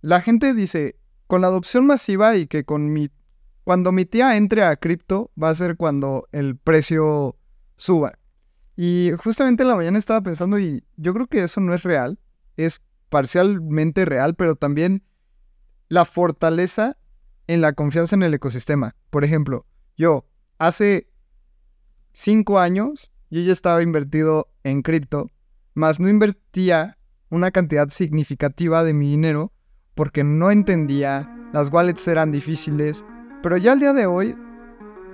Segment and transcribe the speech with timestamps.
[0.00, 0.96] la gente dice,
[1.26, 3.10] con la adopción masiva y que con mi...
[3.64, 7.36] Cuando mi tía entre a cripto va a ser cuando el precio
[7.76, 8.18] suba.
[8.74, 12.18] Y justamente en la mañana estaba pensando y yo creo que eso no es real,
[12.56, 15.04] es parcialmente real, pero también
[15.88, 16.96] la fortaleza
[17.46, 18.96] en la confianza en el ecosistema.
[19.10, 20.26] Por ejemplo, yo
[20.58, 21.08] hace
[22.12, 25.30] cinco años yo ya estaba invertido en cripto,
[25.74, 26.96] más no invertía
[27.28, 29.52] una cantidad significativa de mi dinero
[29.94, 33.04] porque no entendía, las wallets eran difíciles,
[33.42, 34.36] pero ya al día de hoy,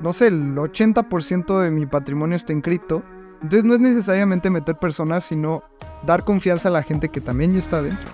[0.00, 3.02] no sé, el 80% de mi patrimonio está en cripto,
[3.42, 5.62] entonces no es necesariamente meter personas, sino
[6.06, 8.10] dar confianza a la gente que también ya está dentro.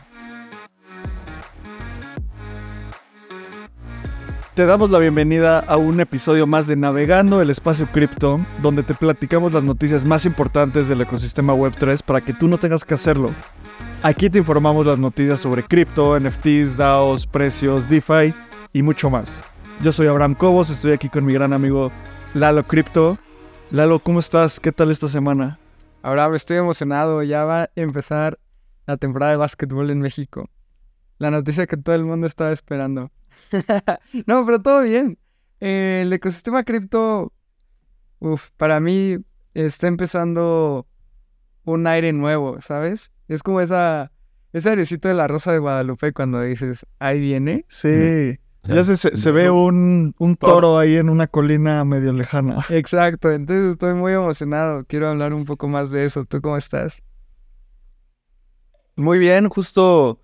[4.54, 8.92] Te damos la bienvenida a un episodio más de Navegando el Espacio Cripto, donde te
[8.92, 13.30] platicamos las noticias más importantes del ecosistema Web3 para que tú no tengas que hacerlo.
[14.04, 18.34] Aquí te informamos las noticias sobre cripto, NFTs, DAOs, precios, DeFi
[18.72, 19.40] y mucho más.
[19.80, 21.92] Yo soy Abraham Cobos, estoy aquí con mi gran amigo
[22.34, 23.16] Lalo Crypto.
[23.70, 24.58] Lalo, ¿cómo estás?
[24.58, 25.60] ¿Qué tal esta semana?
[26.02, 28.40] Abraham, estoy emocionado, ya va a empezar
[28.88, 30.50] la temporada de básquetbol en México.
[31.18, 33.12] La noticia que todo el mundo estaba esperando.
[34.26, 35.16] no, pero todo bien.
[35.60, 37.32] el ecosistema cripto,
[38.18, 39.18] uff, para mí
[39.54, 40.88] está empezando
[41.62, 43.12] un aire nuevo, ¿sabes?
[43.28, 44.12] Es como esa,
[44.52, 47.64] ese airecito de la Rosa de Guadalupe cuando dices, ahí viene.
[47.68, 48.38] Sí.
[48.64, 52.64] Ya se, se, ve un, un, toro ahí en una colina medio lejana.
[52.70, 54.84] Exacto, entonces estoy muy emocionado.
[54.84, 56.24] Quiero hablar un poco más de eso.
[56.24, 57.02] ¿Tú cómo estás?
[58.94, 60.20] Muy bien, justo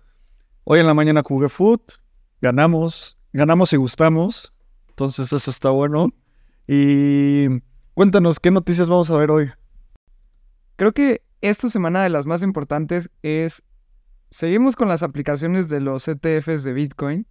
[0.63, 1.81] hoy en la mañana jugué foot,
[2.39, 4.53] ganamos, ganamos y gustamos.
[4.87, 6.13] Entonces eso está bueno.
[6.65, 7.47] Y
[7.93, 9.51] cuéntanos, ¿qué noticias vamos a ver hoy?
[10.77, 13.63] Creo que esta semana de las más importantes es,
[14.29, 17.27] seguimos con las aplicaciones de los ETFs de Bitcoin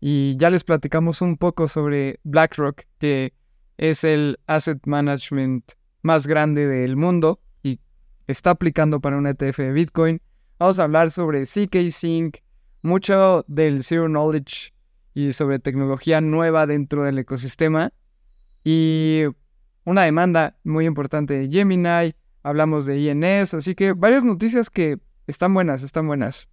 [0.00, 3.34] y ya les platicamos un poco sobre BlackRock, que
[3.78, 7.80] es el asset management más grande del mundo y
[8.26, 10.20] está aplicando para un ETF de Bitcoin.
[10.58, 12.38] Vamos a hablar sobre CK Sync,
[12.82, 14.72] mucho del Zero Knowledge
[15.14, 17.92] y sobre tecnología nueva dentro del ecosistema.
[18.64, 19.22] Y
[19.84, 25.54] una demanda muy importante de Gemini, hablamos de INS, así que varias noticias que están
[25.54, 26.48] buenas, están buenas.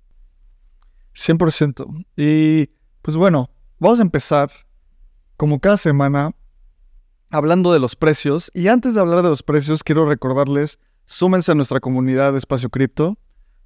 [1.16, 2.06] 100%.
[2.16, 2.70] Y
[3.02, 4.52] pues bueno, vamos a empezar,
[5.38, 6.32] como cada semana,
[7.30, 8.52] hablando de los precios.
[8.54, 12.70] Y antes de hablar de los precios, quiero recordarles, súmense a nuestra comunidad de Espacio
[12.70, 13.18] Cripto.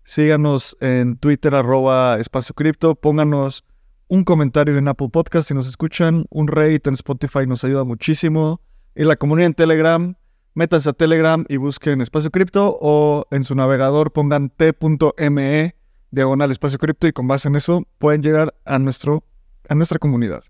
[0.04, 2.96] Síganos en Twitter, arroba Espacio Cripto.
[2.96, 3.64] Pónganos
[4.08, 6.26] un comentario en Apple Podcast si nos escuchan.
[6.30, 8.62] Un rate en Spotify nos ayuda muchísimo.
[8.96, 10.16] En la comunidad en Telegram,
[10.54, 15.76] métanse a Telegram y busquen Espacio Cripto o en su navegador pongan t.me
[16.12, 19.24] diagonal Espacio Cripto y con base en eso pueden llegar a, nuestro,
[19.68, 20.44] a nuestra comunidad.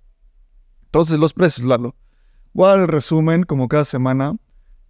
[0.85, 1.95] Entonces, los precios, Lalo.
[2.53, 4.35] Voy a dar el resumen como cada semana.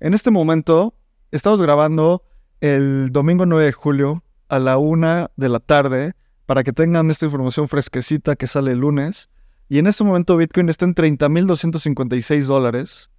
[0.01, 0.95] En este momento,
[1.31, 2.23] estamos grabando
[2.59, 6.13] el domingo 9 de julio a la una de la tarde
[6.45, 9.29] para que tengan esta información fresquecita que sale el lunes.
[9.69, 13.11] Y en este momento Bitcoin está en 30.256 dólares.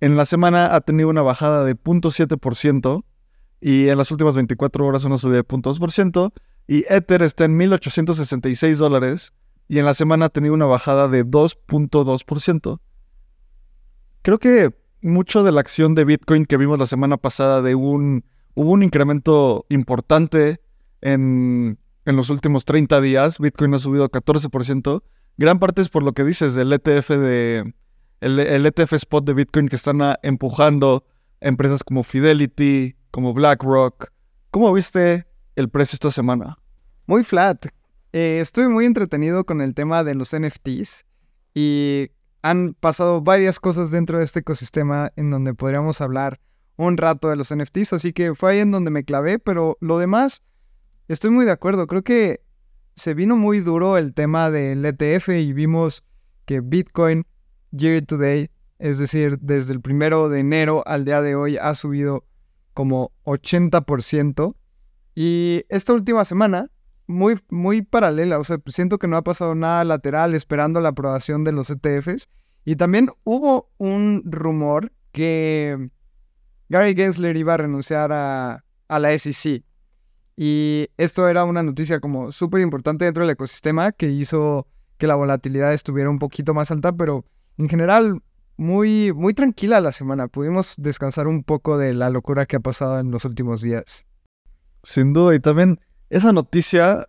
[0.00, 3.04] En la semana ha tenido una bajada de 0.7%
[3.60, 6.32] y en las últimas 24 horas una subida de 0.2%.
[6.66, 9.34] Y Ether está en 1.866 dólares
[9.68, 12.80] y en la semana ha tenido una bajada de 2.2%.
[14.22, 18.24] Creo que mucho de la acción de Bitcoin que vimos la semana pasada de un...
[18.54, 20.60] Hubo un incremento importante
[21.00, 23.38] en, en los últimos 30 días.
[23.38, 25.02] Bitcoin ha subido 14%.
[25.36, 27.74] Gran parte es por lo que dices del ETF de,
[28.20, 31.04] el, ETF spot de Bitcoin que están empujando
[31.40, 34.10] empresas como Fidelity, como BlackRock.
[34.50, 35.26] ¿Cómo viste
[35.56, 36.58] el precio esta semana?
[37.06, 37.66] Muy flat.
[38.12, 41.04] Eh, estuve muy entretenido con el tema de los NFTs
[41.54, 42.10] y
[42.42, 46.40] han pasado varias cosas dentro de este ecosistema en donde podríamos hablar
[46.76, 49.98] un rato de los NFTs, así que fue ahí en donde me clavé, pero lo
[49.98, 50.42] demás,
[51.08, 51.86] estoy muy de acuerdo.
[51.86, 52.40] Creo que
[52.96, 56.02] se vino muy duro el tema del ETF y vimos
[56.46, 57.26] que Bitcoin
[57.72, 61.74] year to date, es decir, desde el primero de enero al día de hoy ha
[61.74, 62.24] subido
[62.74, 64.54] como 80%.
[65.14, 66.70] Y esta última semana,
[67.06, 71.44] muy, muy paralela, o sea, siento que no ha pasado nada lateral esperando la aprobación
[71.44, 72.28] de los ETFs.
[72.64, 75.90] Y también hubo un rumor que
[76.68, 79.64] Gary Gensler iba a renunciar a, a la SEC.
[80.36, 85.16] Y esto era una noticia como súper importante dentro del ecosistema que hizo que la
[85.16, 87.24] volatilidad estuviera un poquito más alta, pero
[87.60, 88.22] en general,
[88.56, 90.28] muy, muy tranquila la semana.
[90.28, 94.06] Pudimos descansar un poco de la locura que ha pasado en los últimos días.
[94.82, 95.78] Sin duda, y también
[96.08, 97.06] esa noticia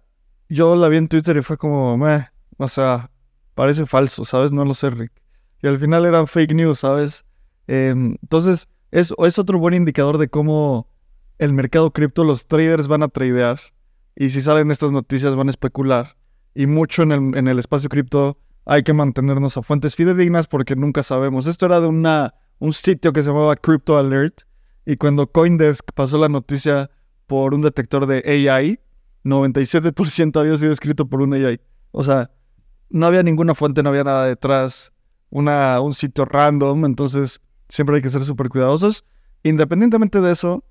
[0.50, 2.28] yo la vi en Twitter y fue como, meh,
[2.58, 3.10] o sea,
[3.56, 4.52] parece falso, ¿sabes?
[4.52, 5.14] No lo sé, Rick.
[5.62, 7.24] Y al final eran fake news, ¿sabes?
[7.68, 10.90] Em, entonces, es, es otro buen indicador de cómo
[11.38, 13.58] el mercado cripto, los traders van a tradear.
[14.18, 16.18] Y si salen estas noticias, van a especular.
[16.54, 20.76] Y mucho en el, en el espacio cripto hay que mantenernos a fuentes fidedignas porque
[20.76, 21.48] nunca sabemos.
[21.48, 24.42] Esto era de una, un sitio que se llamaba Crypto Alert.
[24.86, 26.90] Y cuando Coindesk pasó la noticia
[27.28, 28.80] por un detector de AI,
[29.24, 31.60] 97% había sido escrito por un AI.
[31.92, 32.32] O sea,
[32.90, 34.92] no había ninguna fuente, no había nada detrás,
[35.30, 39.06] una, un sitio random, entonces siempre hay que ser súper cuidadosos.
[39.44, 40.64] Independientemente de eso,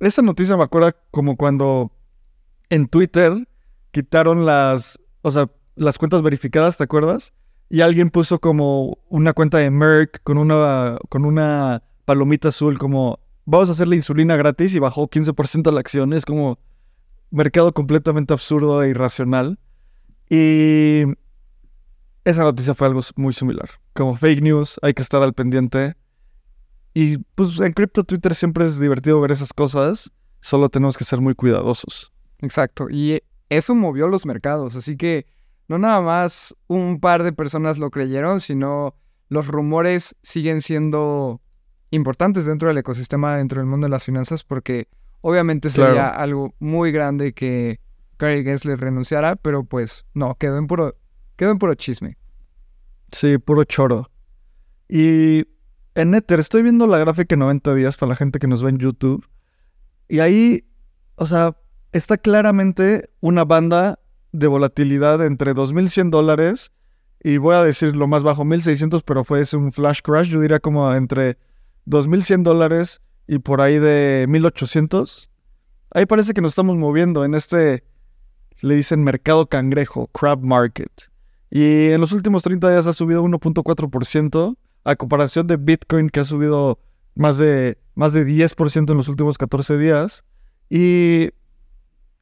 [0.00, 1.92] esta noticia me acuerda como cuando
[2.70, 3.48] en Twitter
[3.92, 7.34] quitaron las, o sea, las cuentas verificadas, ¿te acuerdas?
[7.68, 13.18] Y alguien puso como una cuenta de Merck con una, con una palomita azul como
[13.46, 16.12] vamos a hacer la insulina gratis y bajó 15% la acción.
[16.12, 16.58] Es como
[17.30, 19.58] mercado completamente absurdo e irracional.
[20.30, 21.04] Y
[22.24, 23.68] esa noticia fue algo muy similar.
[23.92, 25.96] Como fake news, hay que estar al pendiente.
[26.94, 30.12] Y pues en Crypto Twitter siempre es divertido ver esas cosas.
[30.40, 32.12] Solo tenemos que ser muy cuidadosos.
[32.38, 32.88] Exacto.
[32.90, 34.76] Y eso movió los mercados.
[34.76, 35.26] Así que
[35.68, 38.94] no nada más un par de personas lo creyeron, sino
[39.28, 41.40] los rumores siguen siendo
[41.90, 44.88] importantes dentro del ecosistema, dentro del mundo de las finanzas, porque
[45.20, 47.80] obviamente sería algo muy grande que
[48.18, 50.96] Gary Gensler renunciara, pero pues no, quedó en puro,
[51.36, 52.16] quedó en puro chisme.
[53.10, 54.10] Sí, puro choro.
[54.88, 55.46] Y
[55.94, 58.70] en Ether, estoy viendo la gráfica en 90 días para la gente que nos ve
[58.70, 59.26] en YouTube.
[60.08, 60.64] Y ahí,
[61.16, 61.56] o sea,
[61.92, 64.00] está claramente una banda
[64.34, 66.72] de volatilidad entre 2.100 dólares
[67.22, 70.28] y voy a decir lo más bajo, 1.600, pero fue ese un flash crash.
[70.28, 71.38] Yo diría como entre
[71.86, 75.28] 2.100 dólares y por ahí de 1.800.
[75.92, 77.84] Ahí parece que nos estamos moviendo en este,
[78.60, 80.90] le dicen mercado cangrejo, crab market.
[81.48, 86.24] Y en los últimos 30 días ha subido 1.4% a comparación de Bitcoin que ha
[86.24, 86.80] subido
[87.14, 90.24] más de, más de 10% en los últimos 14 días.
[90.68, 91.30] Y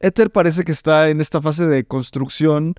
[0.03, 2.75] Ether parece que está en esta fase de construcción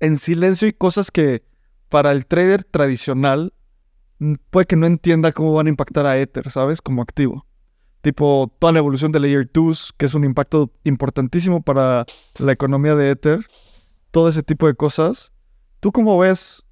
[0.00, 1.42] en silencio y cosas que
[1.88, 3.54] para el trader tradicional
[4.50, 6.82] puede que no entienda cómo van a impactar a Ether, ¿sabes?
[6.82, 7.46] Como activo.
[8.02, 12.04] Tipo, toda la evolución de Layer 2, que es un impacto importantísimo para
[12.36, 13.40] la economía de Ether.
[14.10, 15.32] Todo ese tipo de cosas.
[15.80, 16.62] ¿Tú cómo ves?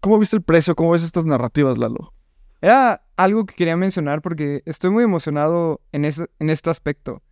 [0.00, 0.74] ¿Cómo viste el precio?
[0.74, 2.12] ¿Cómo ves estas narrativas, Lalo?
[2.60, 7.22] Era algo que quería mencionar porque estoy muy emocionado en, en este aspecto.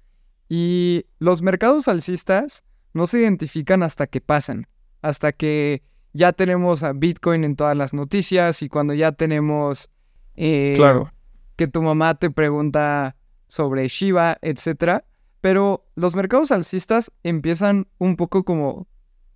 [0.49, 4.67] Y los mercados alcistas no se identifican hasta que pasan.
[5.02, 5.82] Hasta que
[6.12, 9.91] ya tenemos a Bitcoin en todas las noticias y cuando ya tenemos
[10.37, 11.12] eh, claro.
[11.56, 13.17] que tu mamá te pregunta
[13.49, 15.02] sobre Shiba, etc.
[15.41, 18.87] Pero los mercados alcistas empiezan un poco como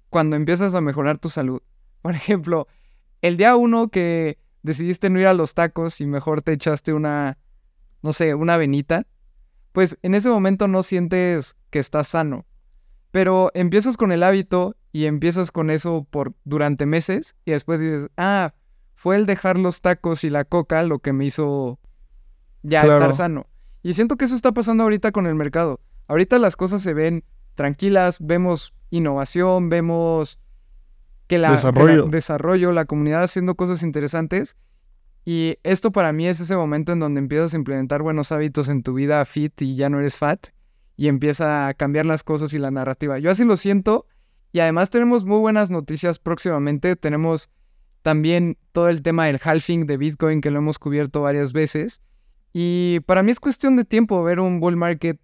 [0.09, 1.61] cuando empiezas a mejorar tu salud.
[2.03, 2.69] Por ejemplo,
[3.23, 7.39] el día uno que decidiste no ir a los tacos y mejor te echaste una,
[8.03, 9.07] no sé, una venita,
[9.79, 12.47] pues en ese momento no sientes que estás sano.
[13.13, 18.09] Pero empiezas con el hábito y empiezas con eso por durante meses y después dices,
[18.17, 18.55] ah,
[18.97, 21.79] fue el dejar los tacos y la coca lo que me hizo
[22.65, 23.47] ya estar sano.
[23.85, 25.79] Y siento que eso está pasando ahorita con el mercado.
[26.09, 27.23] Ahorita las cosas se ven
[27.55, 30.41] tranquilas, vemos innovación, vemos
[31.29, 32.07] que la, desarrollo.
[32.07, 34.57] la, desarrollo, la comunidad haciendo cosas interesantes.
[35.31, 38.83] Y esto para mí es ese momento en donde empiezas a implementar buenos hábitos en
[38.83, 40.47] tu vida fit y ya no eres fat
[40.97, 43.19] y empieza a cambiar las cosas y la narrativa.
[43.19, 44.07] Yo así lo siento
[44.53, 46.97] y además tenemos muy buenas noticias próximamente.
[46.97, 47.51] Tenemos
[48.01, 52.01] también todo el tema del halving de Bitcoin que lo hemos cubierto varias veces.
[52.55, 55.21] Y para mí es cuestión de tiempo ver un bull market.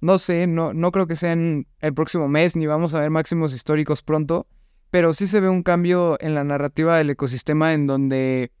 [0.00, 3.10] No sé, no, no creo que sea en el próximo mes ni vamos a ver
[3.10, 4.46] máximos históricos pronto,
[4.90, 8.52] pero sí se ve un cambio en la narrativa del ecosistema en donde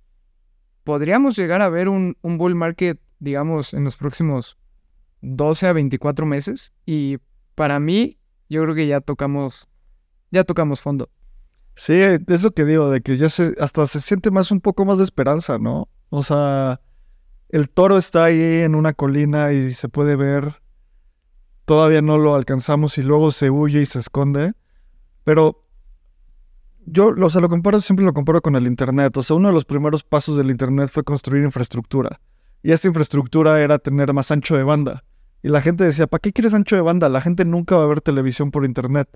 [0.84, 4.58] podríamos llegar a ver un, bull market, digamos, en los próximos
[5.20, 7.18] 12 a 24 meses y
[7.54, 9.68] para mí yo creo que ya tocamos
[10.30, 11.10] ya tocamos fondo.
[11.74, 14.84] Sí, es lo que digo, de que ya se, hasta se siente más un poco
[14.84, 15.88] más de esperanza, ¿no?
[16.10, 16.80] O sea,
[17.48, 20.62] el toro está ahí en una colina y se puede ver,
[21.64, 24.52] todavía no lo alcanzamos y luego se huye y se esconde,
[25.24, 25.61] pero
[26.86, 29.54] yo, o sea, lo comparo, siempre lo comparo con el Internet, o sea, uno de
[29.54, 32.20] los primeros pasos del Internet fue construir infraestructura,
[32.62, 35.04] y esta infraestructura era tener más ancho de banda.
[35.42, 37.08] Y la gente decía, ¿para qué quieres ancho de banda?
[37.08, 39.08] La gente nunca va a ver televisión por internet.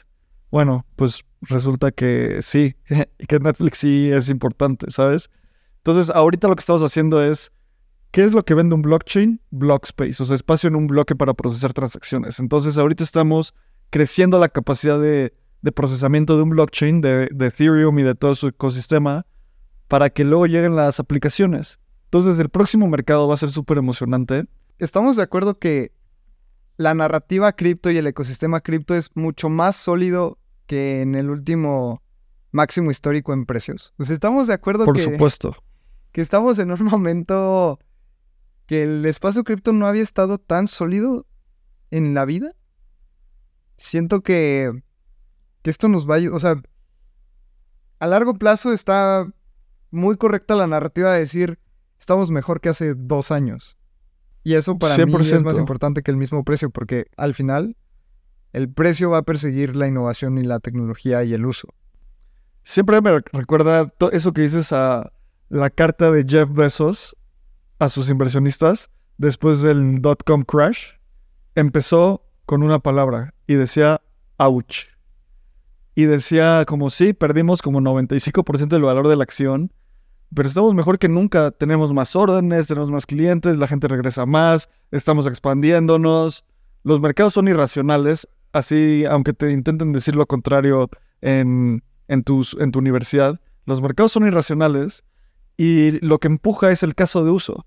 [0.51, 2.75] Bueno, pues resulta que sí,
[3.29, 5.31] que Netflix sí es importante, ¿sabes?
[5.79, 7.53] Entonces, ahorita lo que estamos haciendo es,
[8.11, 9.41] ¿qué es lo que vende un blockchain?
[9.51, 12.41] Block space, o sea, espacio en un bloque para procesar transacciones.
[12.41, 13.55] Entonces, ahorita estamos
[13.91, 15.33] creciendo la capacidad de
[15.63, 19.27] de procesamiento de un blockchain, de, de Ethereum y de todo su ecosistema,
[19.89, 21.81] para que luego lleguen las aplicaciones.
[22.05, 24.47] Entonces, el próximo mercado va a ser súper emocionante.
[24.79, 25.93] Estamos de acuerdo que
[26.77, 32.03] la narrativa cripto y el ecosistema cripto es mucho más sólido que en el último
[32.53, 33.93] máximo histórico en precios.
[33.97, 35.57] Pues estamos de acuerdo Por que, supuesto.
[36.13, 37.79] que estamos en un momento
[38.67, 41.27] que el espacio cripto no había estado tan sólido
[41.91, 42.53] en la vida.
[43.77, 44.83] Siento que,
[45.67, 46.33] que esto nos va a.
[46.33, 46.63] O sea,
[47.99, 49.29] a largo plazo está
[49.91, 51.59] muy correcta la narrativa de decir
[51.99, 53.77] estamos mejor que hace dos años.
[54.45, 55.59] Y eso para mí es más 100%.
[55.59, 57.77] importante que el mismo precio, porque al final
[58.53, 61.75] el precio va a perseguir la innovación y la tecnología y el uso.
[62.63, 65.11] Siempre me recuerda eso que dices a
[65.49, 67.17] la carta de Jeff Bezos
[67.81, 70.91] a sus inversionistas después del dot-com crash.
[71.57, 74.01] Empezó con una palabra y decía
[74.37, 74.96] ouch.
[75.97, 79.73] Y decía como sí, perdimos como 95% del valor de la acción,
[80.35, 81.51] pero estamos mejor que nunca.
[81.53, 86.45] Tenemos más órdenes, tenemos más clientes, la gente regresa más, estamos expandiéndonos.
[86.85, 90.91] Los mercados son irracionales, así, aunque te intenten decir lo contrario
[91.23, 95.03] en, en, tus- en tu universidad, los mercados son irracionales
[95.57, 97.65] y lo que empuja es el caso de uso.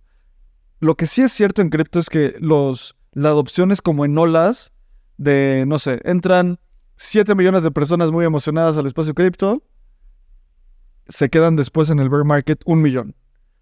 [0.79, 4.15] Lo que sí es cierto en cripto es que los, la adopción es como en
[4.17, 4.71] olas
[5.17, 6.59] de, no sé, entran
[7.01, 9.63] 7 millones de personas muy emocionadas al espacio cripto,
[11.07, 13.15] se quedan después en el bear market un millón.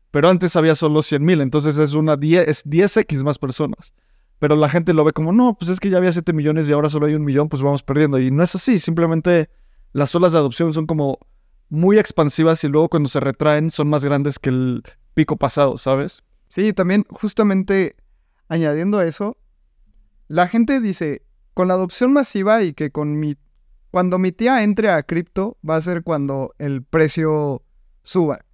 [0.09, 3.93] Pero antes había solo 100 mil, entonces es una 10, es 10x más personas.
[4.39, 6.73] Pero la gente lo ve como, no, pues es que ya había 7 millones y
[6.73, 8.17] ahora solo hay un millón, pues vamos perdiendo.
[8.17, 9.51] Y no es así, simplemente
[9.93, 11.19] las olas de adopción son como
[11.69, 16.23] muy expansivas y luego cuando se retraen son más grandes que el pico pasado, ¿sabes?
[16.47, 17.97] Sí, también justamente
[18.47, 19.37] añadiendo a eso,
[20.27, 21.26] la gente dice,
[21.57, 23.35] con la adopción masiva y que con mi...
[23.89, 27.63] Cuando mi tía entre a cripto va a ser cuando el precio
[28.03, 28.45] suba.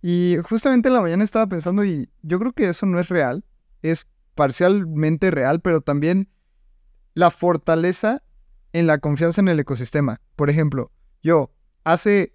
[0.00, 3.44] Y justamente en la mañana estaba pensando y yo creo que eso no es real,
[3.82, 6.30] es parcialmente real, pero también
[7.12, 8.22] la fortaleza
[8.72, 10.22] en la confianza en el ecosistema.
[10.34, 10.90] Por ejemplo,
[11.22, 11.52] yo
[11.84, 12.32] hace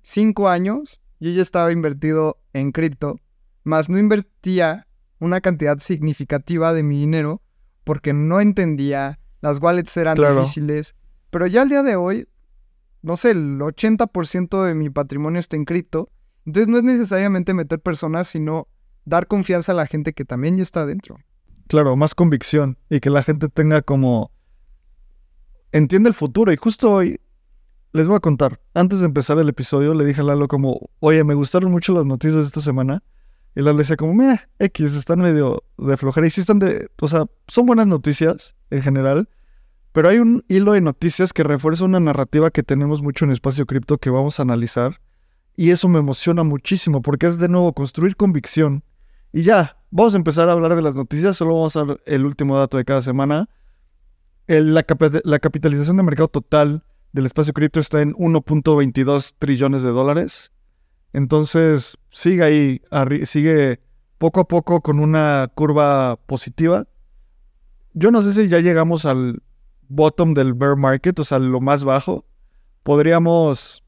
[0.00, 3.20] cinco años yo ya estaba invertido en cripto,
[3.64, 4.86] más no invertía
[5.18, 7.42] una cantidad significativa de mi dinero
[7.90, 10.42] porque no entendía, las wallets eran Claro.
[10.42, 10.94] difíciles,
[11.30, 12.28] pero ya al día de hoy,
[13.02, 16.08] no sé, el 80% de mi patrimonio está en cripto,
[16.46, 18.68] entonces no es necesariamente meter personas, sino
[19.04, 21.18] dar confianza a la gente que también ya está dentro.
[21.66, 24.30] Claro, más convicción y que la gente tenga como...
[25.72, 26.52] Entiende el futuro.
[26.52, 27.20] Y justo hoy
[27.92, 28.60] les voy a contar.
[28.72, 32.06] Antes de empezar el episodio le dije a Lalo como, oye, me gustaron mucho las
[32.06, 33.02] noticias de esta semana.
[33.54, 36.26] Y Lalo decía como, meh, X, están medio de flojera.
[36.26, 36.88] Y sí están de...
[37.00, 39.28] O sea, son buenas noticias en general.
[39.92, 43.66] Pero hay un hilo de noticias que refuerza una narrativa que tenemos mucho en Espacio
[43.66, 45.00] Cripto que vamos a analizar.
[45.56, 48.84] Y eso me emociona muchísimo porque es de nuevo construir convicción.
[49.32, 51.36] Y ya, vamos a empezar a hablar de las noticias.
[51.36, 53.48] Solo vamos a dar el último dato de cada semana.
[54.46, 54.84] La,
[55.24, 60.52] la capitalización de mercado total del espacio cripto está en 1.22 trillones de dólares.
[61.12, 62.82] Entonces, sigue ahí,
[63.24, 63.80] sigue
[64.18, 66.86] poco a poco con una curva positiva.
[67.94, 69.42] Yo no sé si ya llegamos al
[69.88, 72.24] bottom del bear market, o sea, lo más bajo.
[72.82, 73.82] Podríamos,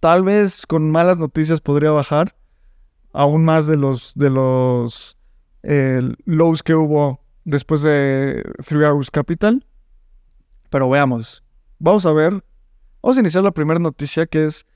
[0.00, 2.34] tal vez con malas noticias podría bajar
[3.12, 5.16] aún más de los de los
[5.62, 9.66] eh, lows que hubo después de Three Hours Capital.
[10.70, 11.42] Pero veamos.
[11.78, 12.44] Vamos a ver.
[13.02, 14.66] Vamos a iniciar la primera noticia que es.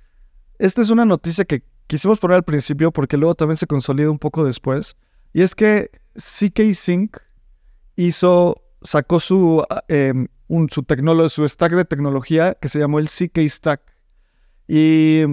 [0.63, 4.21] Esta es una noticia que quisimos poner al principio porque luego también se consolida un
[4.21, 4.97] poco después.
[5.33, 7.17] Y es que CK Sync
[7.97, 8.63] hizo.
[8.81, 10.29] sacó su, ah, em,
[10.69, 13.81] su stack de tecnología que se llamó el CK Stack.
[14.69, 15.25] Y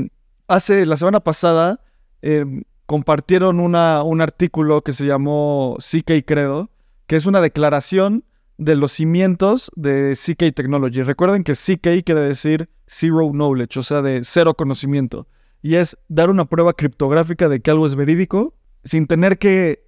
[0.48, 1.79] hace la semana pasada
[2.24, 6.71] em, compartieron una, un artículo que se llamó CK Credo,
[7.05, 8.24] que es una declaración
[8.59, 11.01] de los cimientos de CK Technology.
[11.01, 15.27] Recuerden que CK quiere decir Zero Knowledge, o sea, de cero conocimiento.
[15.61, 19.87] Y es dar una prueba criptográfica de que algo es verídico sin tener que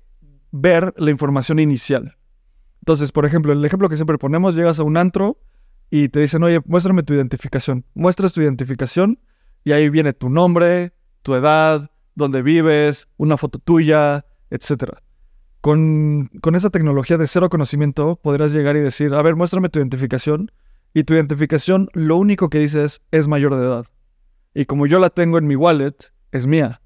[0.51, 2.15] ver la información inicial.
[2.81, 5.37] Entonces, por ejemplo, el ejemplo que siempre ponemos, llegas a un antro
[5.89, 7.85] y te dicen, oye, muéstrame tu identificación.
[7.93, 9.19] Muestras tu identificación
[9.65, 14.93] y ahí viene tu nombre, tu edad, dónde vives, una foto tuya, etc.
[15.61, 19.79] Con, con esa tecnología de cero conocimiento podrás llegar y decir, a ver, muéstrame tu
[19.79, 20.51] identificación.
[20.93, 23.85] Y tu identificación lo único que dice es, es mayor de edad.
[24.53, 25.95] Y como yo la tengo en mi wallet,
[26.31, 26.81] es mía.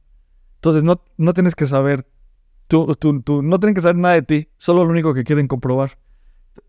[0.56, 2.06] Entonces no, no tienes que saber,
[2.68, 5.48] tú, tú- tú- no tienen que saber nada de ti, solo lo único que quieren
[5.48, 5.98] comprobar.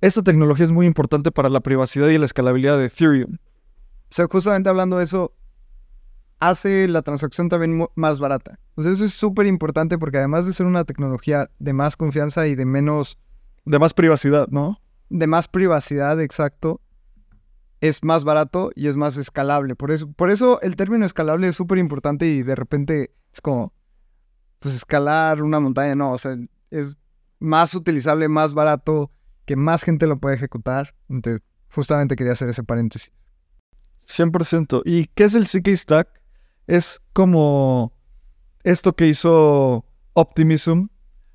[0.01, 3.35] esta tecnología es muy importante para la privacidad y la escalabilidad de Ethereum.
[3.35, 5.33] O sea, justamente hablando de eso,
[6.39, 8.59] hace la transacción también más barata.
[8.77, 12.55] Sea, eso es súper importante porque además de ser una tecnología de más confianza y
[12.55, 13.19] de menos...
[13.65, 14.81] De más privacidad, ¿no?
[15.09, 16.81] De más privacidad, exacto.
[17.81, 19.75] Es más barato y es más escalable.
[19.75, 23.73] Por eso, por eso el término escalable es súper importante y de repente es como,
[24.61, 26.37] pues escalar una montaña, no, o sea,
[26.71, 26.97] es
[27.39, 29.11] más utilizable, más barato,
[29.45, 30.95] que más gente lo puede ejecutar.
[31.09, 33.13] Entonces, justamente quería hacer ese paréntesis.
[34.07, 34.83] 100%.
[34.85, 36.09] ¿Y qué es el CK Stack?
[36.67, 37.93] Es como
[38.65, 40.87] esto que hizo Optimism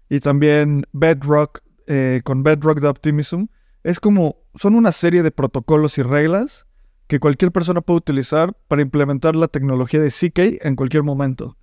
[0.10, 3.46] y también Bedrock eh, con Bedrock de Optimism.
[3.84, 6.68] Es como, son una serie de protocolos y reglas
[7.08, 11.58] que cualquier persona puede utilizar para implementar la tecnología de CK en cualquier momento.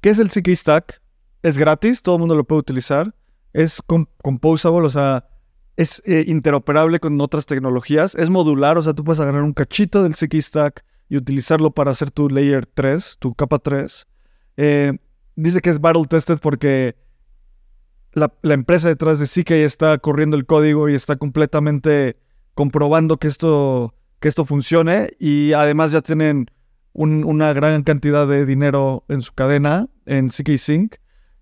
[0.00, 1.02] ¿Qué es el CK Stack?
[1.42, 3.14] Es gratis, todo el mundo lo puede utilizar.
[3.52, 3.82] Es
[4.22, 5.26] composable, o sea,
[5.76, 8.14] es eh, interoperable con otras tecnologías.
[8.14, 11.90] Es modular, o sea, tú puedes agarrar un cachito del CK Stack y utilizarlo para
[11.90, 14.06] hacer tu layer 3, tu capa 3.
[14.56, 14.98] Eh,
[15.36, 16.96] dice que es battle tested porque
[18.12, 22.16] la, empresa detrás de CK está corriendo el código y está completamente
[22.54, 26.50] comprobando que esto, que esto funcione y además ya tienen
[26.94, 30.96] una gran cantidad de dinero en su cadena, en CK Sync.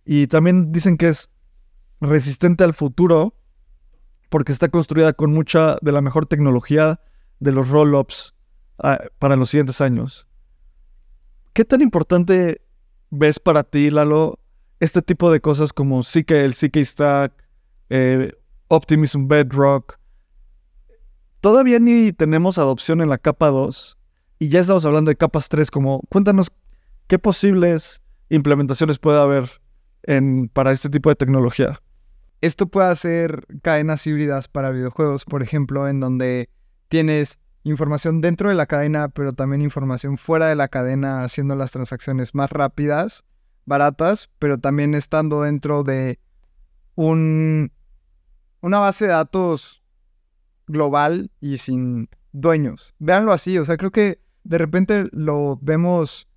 [0.05, 1.31] Y también dicen que es
[2.01, 3.37] resistente al futuro
[4.29, 7.01] porque está construida con mucha de la mejor tecnología
[7.39, 8.34] de los roll-ups
[8.77, 10.27] para los siguientes años.
[11.53, 12.63] ¿Qué tan importante
[13.11, 14.39] ves para ti, Lalo,
[14.81, 17.33] este tipo de cosas como CK, el CK Stack,
[17.91, 18.33] eh,
[18.69, 19.99] Optimism Bedrock?
[21.41, 23.99] Todavía ni tenemos adopción en la capa 2
[24.39, 26.51] y ya estamos hablando de capas 3, como cuéntanos
[27.07, 29.49] qué posibles implementaciones puede haber
[30.03, 31.81] en, para este tipo de tecnología.
[32.41, 36.51] Esto puede hacer cadenas híbridas para videojuegos, por ejemplo, en donde
[36.89, 41.73] tienes información dentro de la cadena, pero también información fuera de la cadena, haciendo las
[41.73, 43.25] transacciones más rápidas,
[43.65, 46.21] baratas, pero también estando dentro de
[46.95, 47.73] un,
[48.61, 49.83] una base de datos
[50.67, 52.95] global y sin dueños.
[52.99, 56.29] Véanlo así, o sea, creo que de repente lo vemos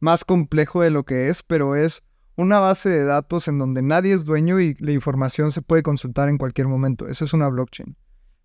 [0.00, 2.02] más complejo de lo que es, pero es
[2.36, 6.30] una base de datos en donde nadie es dueño y la información se puede consultar
[6.30, 7.06] en cualquier momento.
[7.06, 7.96] Esa es una blockchain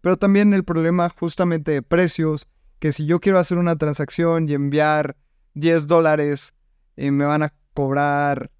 [0.05, 4.53] pero también el problema justamente de precios, que si yo quiero hacer una transacción y
[4.53, 5.17] enviar
[5.55, 6.53] 10 dólares,
[6.95, 8.51] eh, me van a cobrar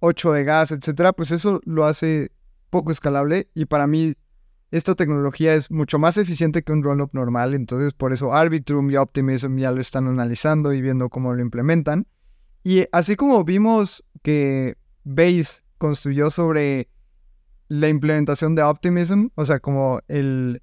[0.00, 2.32] 8 de gas, etcétera, pues eso lo hace
[2.70, 4.14] poco escalable y para mí
[4.72, 8.96] esta tecnología es mucho más eficiente que un rollup normal, entonces por eso Arbitrum y
[8.96, 12.08] Optimism ya lo están analizando y viendo cómo lo implementan.
[12.64, 16.88] Y así como vimos que Base construyó sobre
[17.68, 20.62] la implementación de Optimism, o sea, como el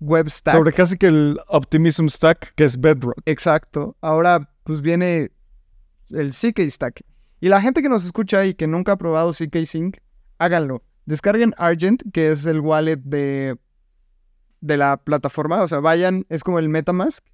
[0.00, 0.54] web stack.
[0.54, 3.20] Sobre casi que el Optimism stack, que es Bedrock.
[3.24, 3.96] Exacto.
[4.00, 5.30] Ahora, pues viene
[6.10, 7.02] el CK stack.
[7.40, 9.98] Y la gente que nos escucha y que nunca ha probado CK Sync,
[10.38, 10.82] háganlo.
[11.04, 13.56] Descarguen Argent, que es el wallet de,
[14.60, 15.62] de la plataforma.
[15.62, 17.24] O sea, vayan, es como el Metamask.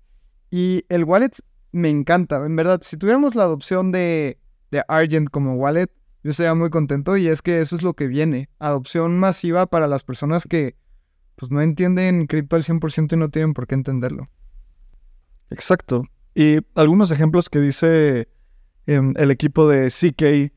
[0.51, 1.33] Y el wallet
[1.73, 2.45] me encanta.
[2.45, 4.39] En verdad, si tuviéramos la adopción de,
[4.71, 5.91] de Argent como wallet,
[6.23, 8.49] yo estaría muy contento y es que eso es lo que viene.
[8.59, 10.77] Adopción masiva para las personas que
[11.37, 14.29] pues no entienden cripto al 100% y no tienen por qué entenderlo.
[15.51, 16.05] Exacto.
[16.35, 18.29] Y algunos ejemplos que dice
[18.87, 20.53] em, el equipo de CK,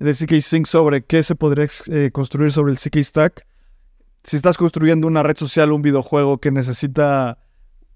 [0.00, 3.46] de CK Sync sobre qué se podría eh, construir sobre el CK Stack.
[4.24, 7.38] Si estás construyendo una red social, un videojuego que necesita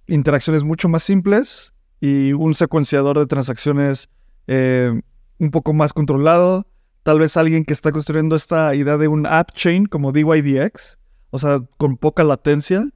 [0.06, 4.08] interacciones mucho más simples y un secuenciador de transacciones
[4.46, 5.00] eh,
[5.38, 6.66] un poco más controlado,
[7.08, 10.98] Tal vez alguien que está construyendo esta idea de un app chain como DYDX,
[11.30, 12.86] o sea, con poca latencia.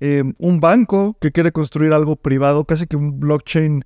[0.00, 3.84] Em, un banco que quiere construir algo privado, casi que un blockchain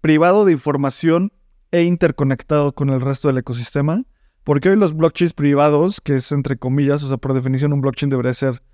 [0.00, 1.30] privado de información
[1.70, 4.02] e interconectado con el resto del ecosistema.
[4.42, 8.10] Porque hoy los blockchains privados, que es entre comillas, o sea, por definición un blockchain
[8.10, 8.64] debería ser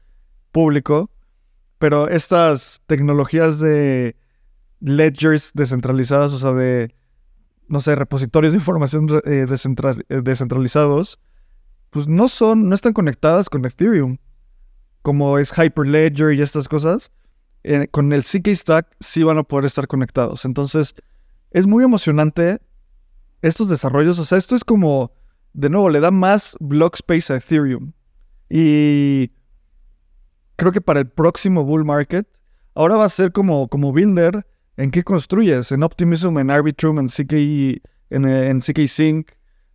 [0.52, 1.10] público,
[1.78, 4.16] pero estas tecnologías de
[4.80, 6.94] ledgers descentralizadas, o sea, de
[7.68, 11.18] no sé, repositorios de información eh, eh, descentralizados,
[11.90, 14.18] pues no son, no están conectadas con Ethereum,
[15.02, 17.12] como es Hyperledger y estas cosas.
[17.62, 20.44] Eh, con el CK Stack sí van a poder estar conectados.
[20.44, 20.94] Entonces,
[21.50, 22.60] es muy emocionante
[23.42, 24.18] estos desarrollos.
[24.18, 25.12] O sea, esto es como,
[25.52, 27.92] de nuevo, le da más block space a Ethereum.
[28.50, 29.30] Y
[30.56, 32.28] creo que para el próximo bull market,
[32.74, 35.70] ahora va a ser como, como Builder ¿En qué construyes?
[35.72, 39.32] ¿En Optimism, en Arbitrum, en CKI, en, en CK Sync,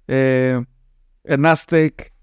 [0.08, 0.64] eh,
[1.24, 2.14] en Aztec?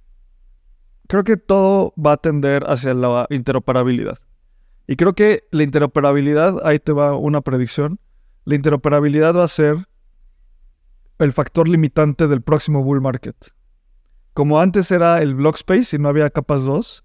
[1.06, 4.18] creo que todo va a tender hacia la interoperabilidad.
[4.86, 7.98] Y creo que la interoperabilidad, ahí te va una predicción,
[8.44, 9.76] la interoperabilidad va a ser
[11.18, 13.36] el factor limitante del próximo bull market.
[14.34, 17.04] Como antes era el block space y no había capas 2,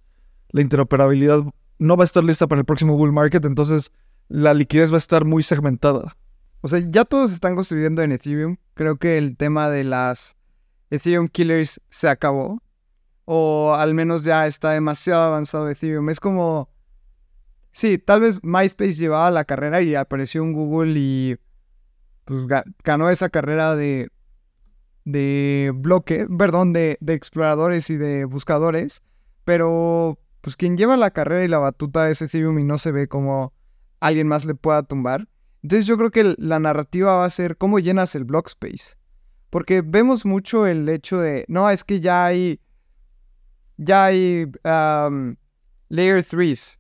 [0.50, 1.44] la interoperabilidad
[1.80, 3.92] no va a estar lista para el próximo bull market, entonces
[4.32, 6.16] la liquidez va a estar muy segmentada.
[6.62, 8.56] O sea, ya todos están construyendo en Ethereum.
[8.76, 10.38] Creo que el tema de las
[10.90, 12.64] Ethereum Killers se acabó.
[13.26, 16.10] O al menos ya está demasiado avanzado Ethereum.
[16.10, 16.70] Es como...
[17.74, 21.38] Sí, tal vez MySpace llevaba la carrera y apareció un Google y
[22.24, 22.46] pues
[22.84, 24.12] ganó esa carrera de,
[25.04, 29.02] de bloque, perdón, de, de exploradores y de buscadores.
[29.44, 33.08] Pero pues quien lleva la carrera y la batuta es Ethereum y no se ve
[33.08, 33.54] como
[34.02, 35.30] alguien más le pueda tumbar.
[35.64, 38.98] Entonces yo creo que la narrativa va a ser cómo llenas el block space.
[39.50, 42.60] Porque vemos mucho el hecho de, no, es que ya hay,
[43.78, 44.52] ya hay
[45.90, 46.78] layer 3s.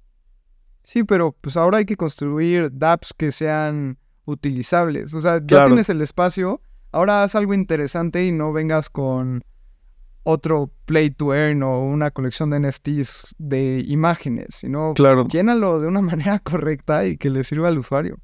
[0.84, 5.14] Sí, pero pues ahora hay que construir dApps que sean utilizables.
[5.14, 9.44] O sea, ya tienes el espacio, ahora haz algo interesante y no vengas con
[10.24, 15.28] otro play to earn o una colección de NFTs de imágenes, sino claro.
[15.28, 18.20] llénalo de una manera correcta y que le sirva al usuario.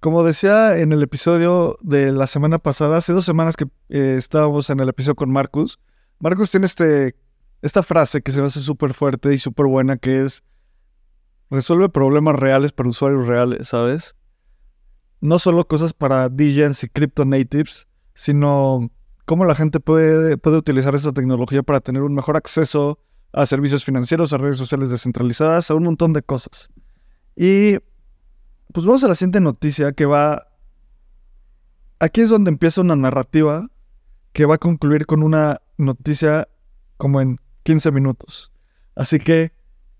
[0.00, 4.70] Como decía en el episodio de la semana pasada, hace dos semanas que eh, estábamos
[4.70, 5.78] en el episodio con Marcus,
[6.20, 7.16] Marcus tiene este,
[7.62, 10.42] esta frase que se me hace súper fuerte y súper buena, que es,
[11.50, 14.14] resuelve problemas reales para usuarios reales, ¿sabes?
[15.20, 18.90] No solo cosas para DJs y crypto natives, sino
[19.30, 22.98] cómo la gente puede, puede utilizar esta tecnología para tener un mejor acceso
[23.32, 26.68] a servicios financieros, a redes sociales descentralizadas, a un montón de cosas.
[27.36, 27.76] Y
[28.72, 30.48] pues vamos a la siguiente noticia que va...
[32.00, 33.68] Aquí es donde empieza una narrativa
[34.32, 36.48] que va a concluir con una noticia
[36.96, 38.50] como en 15 minutos.
[38.96, 39.52] Así que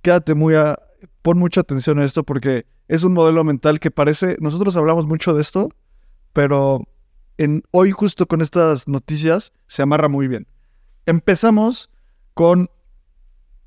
[0.02, 0.76] quédate muy a...
[1.22, 4.36] Pon mucha atención a esto porque es un modelo mental que parece...
[4.40, 5.68] Nosotros hablamos mucho de esto,
[6.32, 6.88] pero
[7.40, 10.46] en, hoy justo con estas noticias se amarra muy bien.
[11.06, 11.88] Empezamos
[12.34, 12.70] con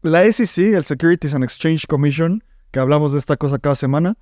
[0.03, 4.15] la SEC, el Securities and Exchange Commission, que hablamos de esta cosa cada semana,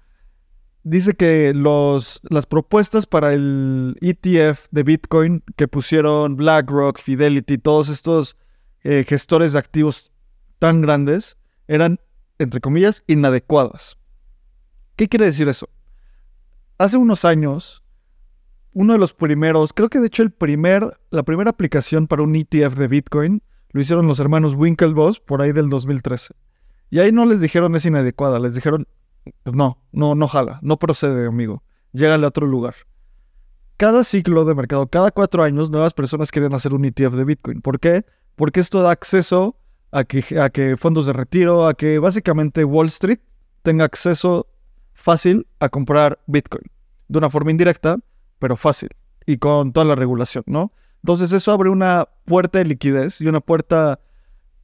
[0.83, 7.89] dice que los, las propuestas para el ETF de Bitcoin que pusieron BlackRock, Fidelity, todos
[7.89, 8.37] estos
[8.83, 10.13] eh, gestores de activos
[10.59, 11.37] tan grandes
[11.67, 11.99] eran,
[12.39, 13.97] entre comillas, inadecuadas.
[14.95, 15.67] ¿Qué quiere decir eso?
[16.77, 17.80] Hace unos años,
[18.73, 22.35] uno de los primeros, creo que de hecho el primer, la primera aplicación para un
[22.35, 26.33] ETF de Bitcoin lo hicieron los hermanos Winklevoss por ahí del 2013.
[26.89, 28.85] Y ahí no les dijeron es inadecuada, les dijeron
[29.43, 31.63] pues no, no, no jala, no procede, amigo.
[31.93, 32.75] Llégale a otro lugar.
[33.77, 37.61] Cada ciclo de mercado, cada cuatro años, nuevas personas quieren hacer un ETF de Bitcoin.
[37.61, 38.05] ¿Por qué?
[38.35, 39.57] Porque esto da acceso
[39.91, 43.19] a que, a que fondos de retiro, a que básicamente Wall Street
[43.63, 44.47] tenga acceso
[44.93, 46.63] fácil a comprar Bitcoin.
[47.07, 47.97] De una forma indirecta,
[48.41, 48.89] pero fácil.
[49.27, 50.73] Y con toda la regulación, ¿no?
[51.03, 53.99] Entonces eso abre una puerta de liquidez y una puerta,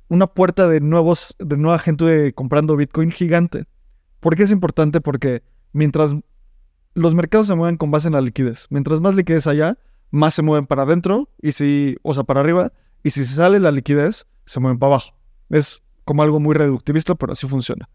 [0.09, 3.65] una puerta de nuevos, de nueva gente comprando Bitcoin gigante.
[4.19, 4.99] ¿Por qué es importante?
[4.99, 6.15] Porque mientras
[6.95, 9.77] los mercados se mueven con base en la liquidez, mientras más liquidez haya,
[10.09, 13.59] más se mueven para adentro y si, o sea, para arriba, y si se sale
[13.59, 15.15] la liquidez, se mueven para abajo.
[15.49, 17.87] Es como algo muy reductivista, pero así funciona.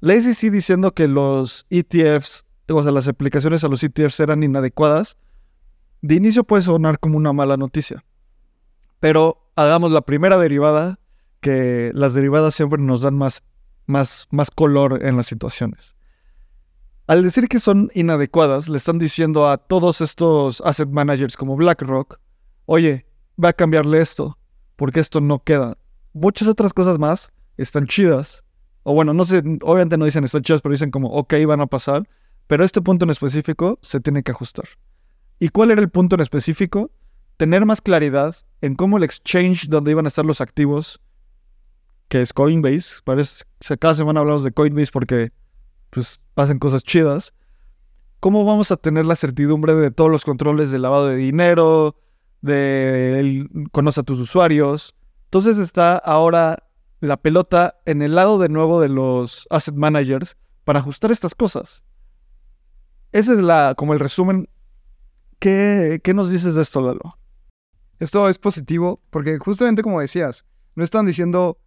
[0.00, 5.18] La SEC diciendo que los ETFs, o sea, las aplicaciones a los ETFs eran inadecuadas,
[6.02, 8.04] de inicio puede sonar como una mala noticia.
[9.00, 10.98] Pero hagamos la primera derivada,
[11.40, 13.42] que las derivadas siempre nos dan más
[13.86, 15.94] más, más color en las situaciones.
[17.06, 22.18] Al decir que son inadecuadas, le están diciendo a todos estos asset managers como BlackRock,
[22.66, 23.06] oye,
[23.42, 24.38] va a cambiarle esto,
[24.74, 25.78] porque esto no queda.
[26.12, 28.42] Muchas otras cosas más están chidas.
[28.82, 31.66] O bueno, no sé, obviamente no dicen están chidas, pero dicen como, ok, van a
[31.66, 32.08] pasar.
[32.46, 34.66] Pero este punto en específico se tiene que ajustar.
[35.38, 36.90] ¿Y cuál era el punto en específico?
[37.36, 41.00] Tener más claridad en cómo el exchange donde iban a estar los activos
[42.08, 43.00] que es Coinbase.
[43.04, 43.44] Parece,
[43.78, 45.32] cada semana hablamos de Coinbase porque
[45.90, 47.34] pues hacen cosas chidas.
[48.20, 51.96] ¿Cómo vamos a tener la certidumbre de todos los controles de lavado de dinero,
[52.40, 54.94] de conoce a tus usuarios?
[55.24, 56.64] Entonces está ahora
[57.00, 61.82] la pelota en el lado de nuevo de los asset managers para ajustar estas cosas.
[63.16, 64.46] Ese es la, como el resumen.
[65.38, 67.18] ¿Qué, ¿Qué nos dices de esto, Lalo?
[67.98, 71.58] Esto es positivo porque justamente como decías, no están diciendo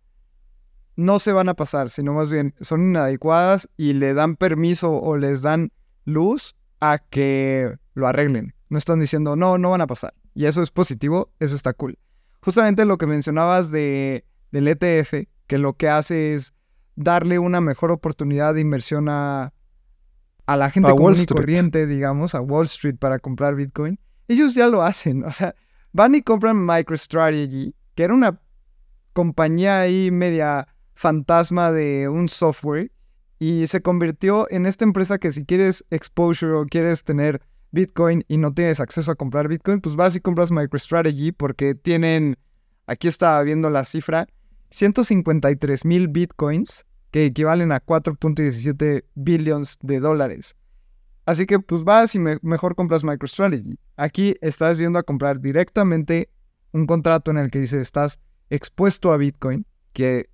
[0.96, 5.18] no se van a pasar, sino más bien son inadecuadas y le dan permiso o
[5.18, 5.72] les dan
[6.06, 8.54] luz a que lo arreglen.
[8.70, 10.14] No están diciendo, no, no van a pasar.
[10.36, 11.98] Y eso es positivo, eso está cool.
[12.44, 16.54] Justamente lo que mencionabas de del ETF, que lo que hace es
[16.96, 19.52] darle una mejor oportunidad de inversión a,
[20.50, 24.68] a la gente común y corriente, digamos, a Wall Street para comprar Bitcoin, ellos ya
[24.68, 25.24] lo hacen.
[25.24, 25.54] O sea,
[25.92, 28.42] van y compran MicroStrategy, que era una
[29.14, 32.92] compañía ahí media fantasma de un software,
[33.38, 38.38] y se convirtió en esta empresa que si quieres exposure o quieres tener Bitcoin y
[38.38, 42.38] no tienes acceso a comprar Bitcoin, pues vas y compras MicroStrategy porque tienen,
[42.88, 44.28] aquí estaba viendo la cifra,
[44.72, 50.56] 153 mil Bitcoins que equivalen a 4.17 billones de dólares.
[51.26, 53.78] Así que pues vas y mejor compras MicroStrategy.
[53.98, 56.30] Aquí estás yendo a comprar directamente
[56.72, 58.20] un contrato en el que dice estás
[58.50, 60.30] expuesto a Bitcoin, que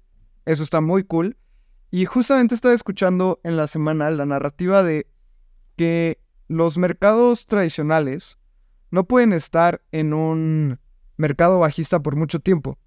[0.46, 1.38] eso está muy cool.
[1.92, 5.08] Y justamente estaba escuchando en la semana la narrativa de
[5.76, 8.38] que los mercados tradicionales
[8.92, 10.80] no pueden estar en un
[11.18, 12.78] mercado bajista por mucho tiempo,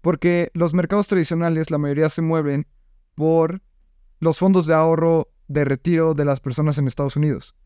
[0.00, 2.66] porque los mercados tradicionales la mayoría se mueven
[3.16, 3.62] por
[4.20, 7.56] los fondos de ahorro de retiro de las personas en Estados Unidos.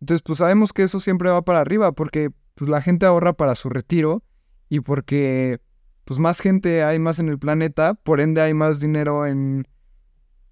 [0.00, 3.54] Entonces, pues sabemos que eso siempre va para arriba porque pues, la gente ahorra para
[3.54, 4.22] su retiro
[4.70, 5.60] y porque
[6.04, 9.68] pues más gente hay más en el planeta, por ende hay más dinero en,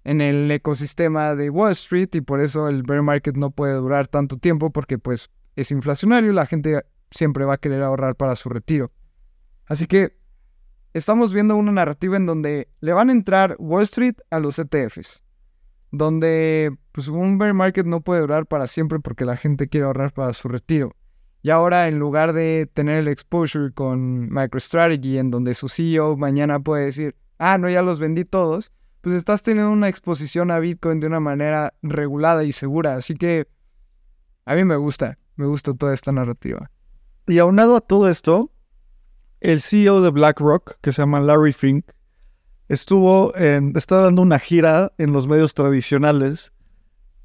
[0.03, 4.07] en el ecosistema de Wall Street y por eso el bear market no puede durar
[4.07, 8.35] tanto tiempo porque pues es inflacionario y la gente siempre va a querer ahorrar para
[8.35, 8.91] su retiro.
[9.65, 10.18] Así que
[10.93, 15.23] estamos viendo una narrativa en donde le van a entrar Wall Street a los ETFs,
[15.91, 20.13] donde pues un bear market no puede durar para siempre porque la gente quiere ahorrar
[20.13, 20.95] para su retiro.
[21.41, 26.59] Y ahora en lugar de tener el exposure con MicroStrategy en donde su CEO mañana
[26.59, 30.99] puede decir, ah, no, ya los vendí todos, pues estás teniendo una exposición a Bitcoin
[30.99, 32.95] de una manera regulada y segura.
[32.95, 33.47] Así que
[34.45, 36.69] a mí me gusta, me gusta toda esta narrativa.
[37.27, 38.51] Y aunado a todo esto,
[39.41, 41.85] el CEO de BlackRock, que se llama Larry Fink,
[42.67, 46.53] estuvo en, está dando una gira en los medios tradicionales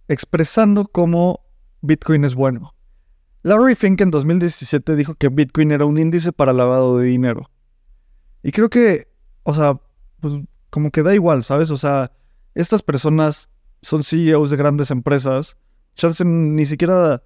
[0.09, 1.41] expresando cómo
[1.81, 2.75] Bitcoin es bueno.
[3.43, 7.51] Larry Fink en 2017 dijo que Bitcoin era un índice para lavado de dinero.
[8.43, 9.09] Y creo que,
[9.43, 9.79] o sea,
[10.21, 10.35] pues
[10.71, 11.71] como que da igual, ¿sabes?
[11.71, 12.11] O sea,
[12.55, 13.51] estas personas
[13.83, 15.57] son CEOs de grandes empresas,
[15.95, 17.23] chance ni siquiera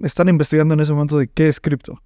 [0.00, 2.02] están investigando en ese momento de qué es cripto.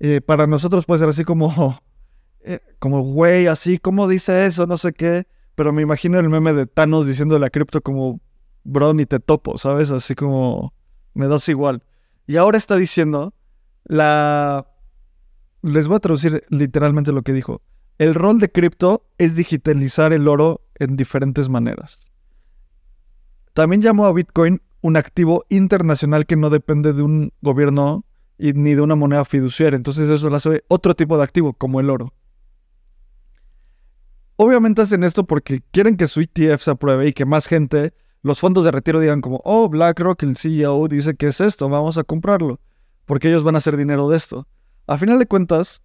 [0.00, 1.78] Eh, para nosotros puede ser así como,
[2.40, 4.66] eh, como, güey, así, ¿cómo dice eso?
[4.66, 5.26] No sé qué.
[5.54, 8.20] Pero me imagino el meme de Thanos diciendo la cripto como,
[8.64, 9.90] bro, ni te topo, ¿sabes?
[9.90, 10.72] Así como,
[11.12, 11.82] me das igual.
[12.26, 13.34] Y ahora está diciendo,
[13.84, 14.66] la...
[15.62, 17.60] Les voy a traducir literalmente lo que dijo.
[17.98, 22.00] El rol de cripto es digitalizar el oro en diferentes maneras.
[23.52, 28.06] También llamó a Bitcoin un activo internacional que no depende de un gobierno
[28.40, 29.76] ni de una moneda fiduciaria.
[29.76, 32.12] Entonces eso lo hace otro tipo de activo, como el oro.
[34.36, 38.40] Obviamente hacen esto porque quieren que su ETF se apruebe y que más gente, los
[38.40, 42.04] fondos de retiro digan como, oh, BlackRock, el CEO, dice que es esto, vamos a
[42.04, 42.60] comprarlo.
[43.04, 44.46] Porque ellos van a hacer dinero de esto.
[44.86, 45.82] A final de cuentas,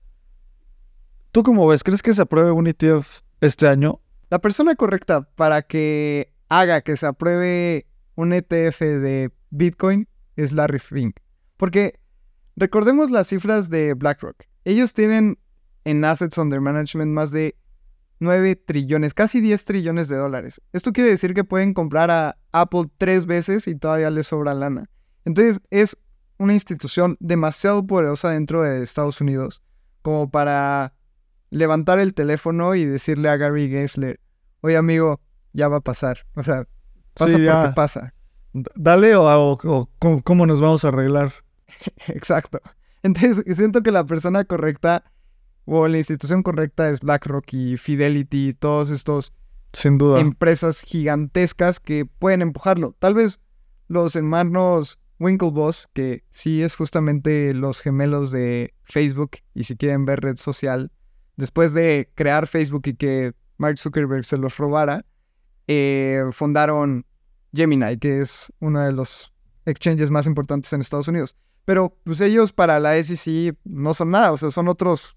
[1.36, 1.84] ¿Tú cómo ves?
[1.84, 4.00] ¿Crees que se apruebe un ETF este año?
[4.30, 10.80] La persona correcta para que haga que se apruebe un ETF de Bitcoin es Larry
[10.80, 11.18] Fink.
[11.58, 12.00] Porque
[12.56, 14.44] recordemos las cifras de BlackRock.
[14.63, 15.38] Ellos tienen
[15.84, 17.56] en Assets Under Management más de
[18.20, 20.62] 9 trillones, casi 10 trillones de dólares.
[20.74, 24.89] Esto quiere decir que pueden comprar a Apple tres veces y todavía les sobra lana.
[25.26, 25.98] Entonces es
[26.38, 29.62] una institución demasiado poderosa dentro de Estados Unidos
[30.02, 30.94] como para
[31.50, 34.20] levantar el teléfono y decirle a Gary Gensler,
[34.62, 35.20] oye amigo,
[35.54, 36.26] ya va a pasar.
[36.36, 36.68] O sea,
[37.13, 38.13] pasa porque pasa.
[38.54, 39.89] Dale o,
[40.24, 41.32] cómo nos vamos a arreglar.
[42.08, 42.60] Exacto.
[43.04, 45.04] Entonces, siento que la persona correcta
[45.66, 49.34] o la institución correcta es BlackRock y Fidelity y todos estos
[49.74, 50.20] Sin duda.
[50.20, 52.96] empresas gigantescas que pueden empujarlo.
[53.00, 53.40] Tal vez
[53.88, 60.22] los hermanos Winklevoss, que sí es justamente los gemelos de Facebook, y si quieren ver
[60.22, 60.92] red social,
[61.38, 65.06] después de crear Facebook y que Mark Zuckerberg se los robara,
[65.68, 67.06] eh, fundaron
[67.54, 69.34] Gemini, que es uno de los
[69.66, 71.36] exchanges más importantes en Estados Unidos.
[71.65, 75.15] Pero pues ellos para la SEC no son nada, o sea, son otros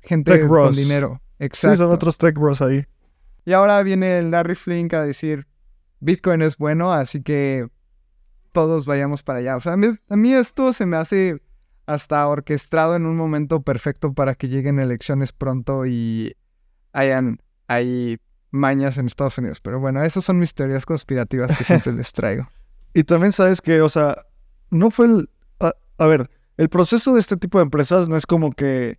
[0.00, 1.20] gente con dinero.
[1.38, 1.76] Exacto.
[1.76, 2.84] Sí, son otros tech bros ahí.
[3.44, 5.46] Y ahora viene Larry Flink a decir,
[6.00, 7.68] Bitcoin es bueno, así que
[8.52, 9.56] todos vayamos para allá.
[9.56, 11.40] O sea, a mí esto se me hace
[11.86, 16.36] hasta orquestado en un momento perfecto para que lleguen elecciones pronto y
[16.92, 18.18] hayan ahí
[18.50, 19.60] mañas en Estados Unidos.
[19.60, 22.48] Pero bueno, esas son mis teorías conspirativas que siempre les traigo.
[22.94, 24.16] Y también sabes que, o sea,
[24.70, 25.30] no fue el...
[25.98, 28.98] A, ver, el proceso de este tipo de empresas no es como que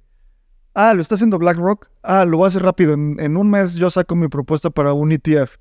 [0.75, 1.87] Ah, lo está haciendo BlackRock.
[2.03, 2.93] Ah, lo voy a hacer rápido.
[2.93, 5.55] En, un mes yo saco mi propuesta para un ETF.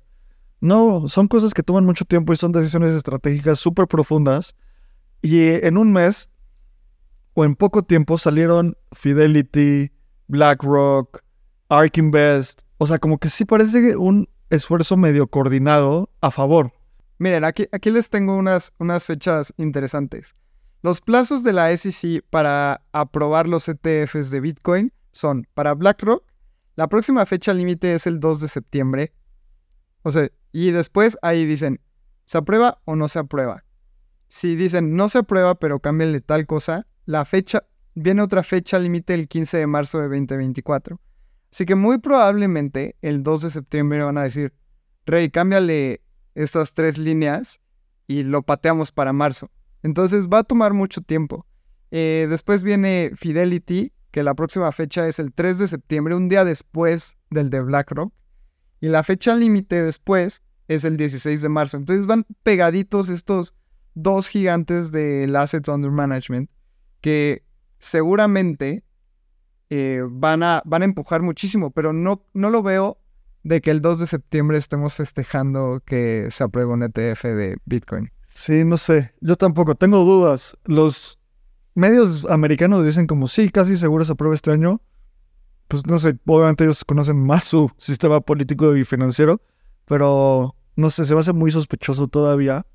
[0.59, 4.55] No, son cosas que toman mucho tiempo y son decisiones estratégicas súper profundas.
[5.21, 6.29] Y en un mes
[7.33, 9.89] o en poco tiempo salieron Fidelity,
[10.27, 11.23] BlackRock,
[11.69, 12.63] ARK Invest.
[12.77, 16.73] O sea, como que sí parece un esfuerzo medio coordinado a favor.
[17.19, 20.35] Miren, aquí, aquí les tengo unas, unas fechas interesantes.
[20.85, 26.23] Los plazos de la SEC para aprobar los ETFs de Bitcoin son para BlackRock,
[26.75, 29.11] la próxima fecha límite es el 2 de septiembre.
[30.03, 31.81] O sea, y después ahí dicen,
[32.25, 33.65] ¿se aprueba o no se aprueba?
[34.27, 37.63] Si dicen no se aprueba, pero cámbienle tal cosa, la fecha,
[37.95, 41.01] viene otra fecha límite el 15 de marzo de 2024.
[41.51, 44.53] Así que muy probablemente el 2 de septiembre van a decir,
[45.07, 46.03] Rey, cámbiale
[46.35, 47.59] estas tres líneas
[48.05, 49.49] y lo pateamos para marzo.
[49.85, 51.45] Entonces va a tomar mucho tiempo.
[51.91, 56.43] Eh, después viene Fidelity, que la próxima fecha es el 3 de septiembre, un día
[56.43, 58.11] después del de BlackRock.
[58.81, 61.77] Y la fecha límite después es el 16 de marzo.
[61.77, 63.53] Entonces van pegaditos estos
[63.93, 66.49] dos gigantes del Assets Under Management
[66.99, 67.43] que
[67.77, 68.83] seguramente
[69.69, 72.97] eh, van, a, van a empujar muchísimo, pero no, no lo veo
[73.43, 78.14] de que el 2 de septiembre estemos festejando que se apruebe un ETF de Bitcoin.
[78.35, 79.13] Sí, no sé.
[79.21, 79.75] Yo tampoco.
[79.75, 80.57] Tengo dudas.
[80.65, 81.17] Los
[81.73, 84.81] medios americanos dicen como sí, casi seguro se aprueba este año.
[85.69, 89.41] Pues no sé, obviamente ellos conocen más su sistema político y financiero,
[89.85, 92.65] pero no sé, se va a hacer muy sospechoso todavía.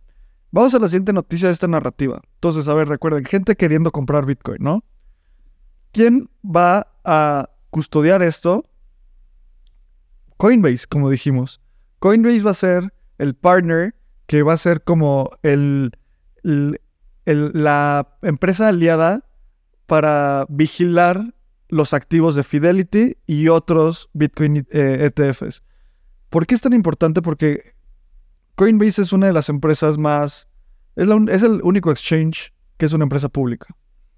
[0.50, 2.20] Vamos a la siguiente noticia de esta narrativa.
[2.36, 4.82] Entonces, a ver, recuerden, gente queriendo comprar Bitcoin, ¿no?
[5.92, 8.64] ¿Quién va a custodiar esto?
[10.38, 11.60] Coinbase, como dijimos.
[11.98, 13.94] Coinbase va a ser el partner
[14.30, 15.90] que va a ser como el,
[17.24, 19.24] la empresa aliada
[19.86, 21.34] para vigilar
[21.68, 25.42] los activos de Fidelity y otros Bitcoin ETFs.
[25.42, 27.22] Eh, e ¿Por qué es tan importante?
[27.22, 27.74] Porque
[28.54, 30.46] Coinbase es una de las empresas más...
[30.94, 33.74] Es, es el único exchange que es una empresa pública.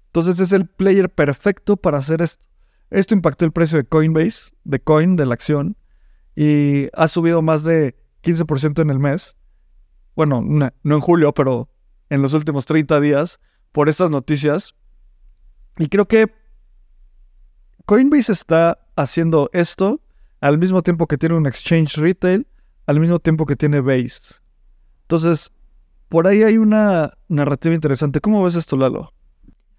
[0.09, 2.45] Entonces es el player perfecto para hacer esto.
[2.91, 5.75] Esto impactó el precio de Coinbase, de Coin, de la acción,
[6.35, 9.35] y ha subido más de 15% en el mes.
[10.15, 11.69] Bueno, no, en julio, pero
[12.09, 13.39] en los últimos 30 días
[13.71, 14.75] por estas noticias.
[15.77, 16.31] Y creo que
[17.85, 20.01] Coinbase está haciendo esto
[20.39, 22.47] al mismo tiempo que tiene un exchange retail,
[22.85, 24.35] al mismo tiempo que tiene Base.
[25.03, 25.51] Entonces,
[26.09, 28.21] por ahí hay una narrativa interesante.
[28.21, 29.13] ¿Cómo ves esto, Lalo?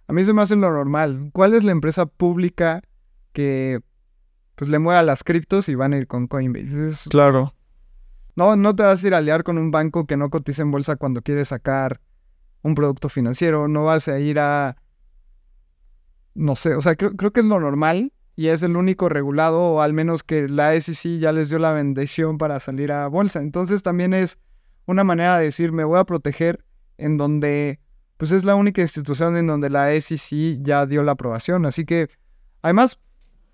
[0.09, 1.31] A mí se me hace lo normal.
[1.33, 2.83] ¿Cuál es la empresa pública
[3.33, 3.81] que
[4.55, 7.11] pues le mueva las criptos y van a ir con Coinbase.
[7.11, 7.53] Claro.
[8.37, 10.71] No, no te vas a ir a liar con un banco que no cotiza en
[10.71, 12.01] bolsa cuando quieres sacar
[12.63, 13.69] un producto financiero.
[13.69, 14.77] No vas a ir a.
[16.35, 19.61] No sé, o sea, creo, creo que es lo normal y es el único regulado,
[19.63, 23.41] o al menos que la SEC ya les dio la bendición para salir a bolsa.
[23.41, 24.39] Entonces también es
[24.87, 26.65] una manera de decir, me voy a proteger
[26.99, 27.81] en donde,
[28.17, 31.65] pues es la única institución en donde la SEC ya dio la aprobación.
[31.67, 32.09] Así que,
[32.63, 32.99] además,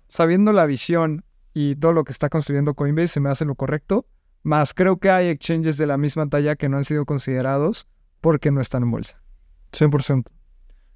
[0.07, 4.07] sabiendo la visión y todo lo que está construyendo Coinbase, se me hace lo correcto.
[4.43, 7.87] Más creo que hay exchanges de la misma talla que no han sido considerados
[8.21, 9.21] porque no están en bolsa.
[9.71, 10.25] 100%.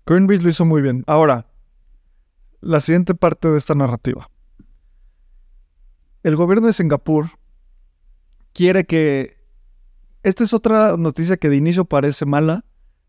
[0.05, 1.03] Coinbase lo hizo muy bien.
[1.07, 1.47] Ahora,
[2.61, 4.29] la siguiente parte de esta narrativa.
[6.23, 7.29] El gobierno de Singapur
[8.53, 9.37] quiere que...
[10.23, 12.65] Esta es otra noticia que de inicio parece mala,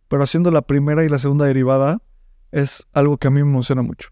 [0.08, 2.02] pero haciendo la primera y la segunda derivada
[2.52, 4.10] es algo que a mí me emociona mucho.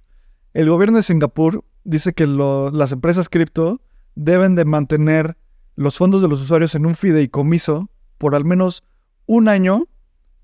[0.55, 3.83] El gobierno de Singapur dice que las empresas cripto
[4.15, 5.37] deben de mantener
[5.77, 8.83] los fondos de los usuarios en un fideicomiso por al menos
[9.27, 9.89] un año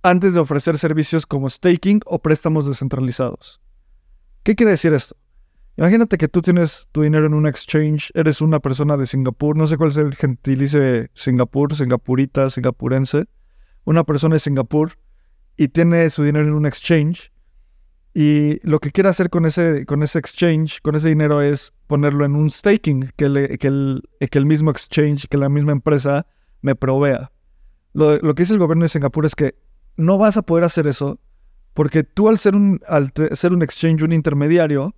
[0.03, 3.61] antes de ofrecer servicios como staking o préstamos descentralizados.
[4.43, 5.16] ¿Qué quiere decir esto?
[5.77, 9.66] Imagínate que tú tienes tu dinero en un exchange, eres una persona de Singapur, no
[9.66, 13.27] sé cuál es el gentilicio de Singapur, singapurita, singapurense,
[13.85, 14.99] una persona de Singapur
[15.57, 17.33] y tiene su dinero en un exchange
[18.14, 22.25] y lo que quiere hacer con ese, con ese exchange, con ese dinero, es ponerlo
[22.25, 26.26] en un staking, que, que, el, que el mismo exchange, que la misma empresa
[26.61, 27.30] me provea.
[27.93, 29.55] Lo, lo, que dice el gobierno de Singapur es que
[29.97, 31.20] no vas a poder hacer eso
[31.74, 34.95] porque tú al ser un, al ser un exchange, un intermediario,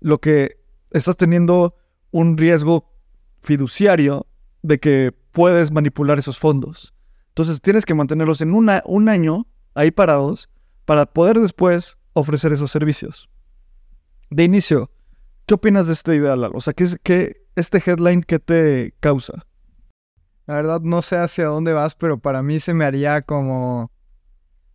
[0.00, 0.58] lo que
[0.90, 1.74] estás teniendo
[2.10, 2.90] un riesgo
[3.42, 4.26] fiduciario
[4.62, 6.94] de que puedes manipular esos fondos.
[7.28, 10.48] Entonces tienes que mantenerlos en una, un año ahí parados
[10.84, 13.28] para poder después ofrecer esos servicios.
[14.30, 14.90] De inicio,
[15.46, 16.56] ¿qué opinas de esta idea, Lalo?
[16.56, 19.46] O sea, ¿qué, qué, este headline qué te causa?
[20.46, 23.92] La verdad no sé hacia dónde vas, pero para mí se me haría como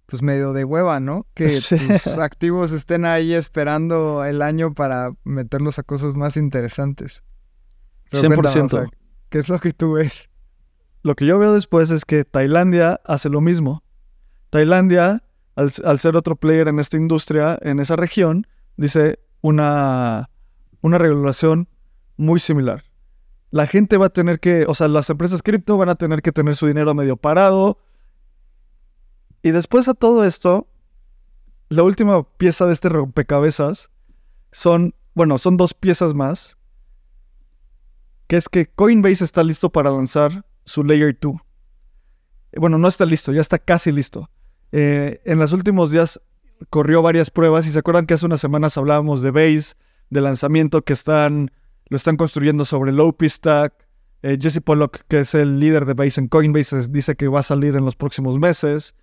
[0.08, 1.28] pues medio de hueva, ¿no?
[1.34, 1.48] Que
[2.04, 7.24] tus activos estén ahí esperando el año para meterlos a cosas más interesantes.
[8.12, 8.90] 100%.
[9.30, 10.30] ¿Qué es lo que tú ves?
[11.04, 13.84] Lo que yo veo después es que Tailandia hace lo mismo.
[14.50, 15.24] Tailandia,
[15.58, 18.46] al, ser otro player en esta industria, en esa región,
[18.78, 20.30] dice una,
[20.82, 21.68] una regulación
[22.16, 22.84] muy similar.
[23.50, 26.32] La gente va a tener que, o sea, las empresas cripto van a tener que
[26.32, 27.80] tener su dinero medio parado,
[29.42, 30.68] y después a todo esto,
[31.70, 33.90] la última pieza de este rompecabezas
[34.52, 36.56] son, bueno, son dos piezas más,
[38.28, 41.36] que es que Coinbase está listo para lanzar su Layer 2.
[42.58, 44.30] Bueno, no está listo, ya está casi listo.
[44.72, 46.20] Eh, en los últimos días
[46.70, 49.76] corrió varias pruebas y se acuerdan que hace unas semanas hablábamos de Base,
[50.10, 51.52] de lanzamiento que están,
[51.90, 53.74] lo están construyendo sobre Low Stack.
[54.24, 57.44] Eh, Jesse Pollock, que es el líder de Base en Coinbase, dice que va a
[57.44, 58.96] salir en los próximos meses.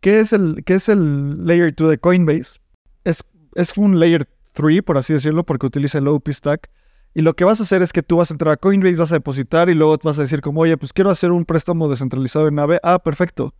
[0.00, 2.58] ¿Qué es el, qué es el Layer 2 de Coinbase?
[3.04, 3.22] Es,
[3.54, 6.68] es un Layer 3, por así decirlo, porque utiliza el OP Stack.
[7.14, 9.12] Y lo que vas a hacer es que tú vas a entrar a Coinbase, vas
[9.12, 12.48] a depositar y luego vas a decir como, oye, pues quiero hacer un préstamo descentralizado
[12.48, 12.80] en nave.
[12.82, 13.54] Ah, perfecto.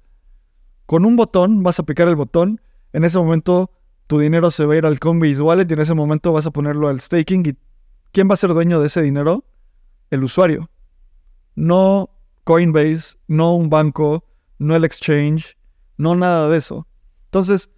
[0.86, 2.60] Con un botón, vas a picar el botón.
[2.92, 3.70] En ese momento,
[4.06, 6.52] tu dinero se va a ir al Coinbase Wallet y en ese momento vas a
[6.52, 7.44] ponerlo al staking.
[7.44, 7.56] ¿Y
[8.12, 9.44] quién va a ser dueño de ese dinero?
[10.10, 10.70] El usuario.
[11.56, 12.10] No
[12.44, 14.24] Coinbase, no un banco,
[14.58, 15.56] no el exchange,
[15.96, 16.86] no nada de eso.
[17.24, 17.70] Entonces,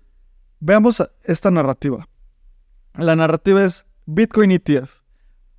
[0.60, 2.06] veamos esta narrativa.
[2.94, 5.00] La narrativa es Bitcoin ETF.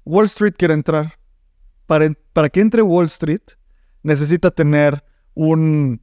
[0.06, 1.18] Wall Street quiere entrar.
[1.88, 3.41] Para, para que entre Wall Street,
[4.04, 6.02] necesita tener un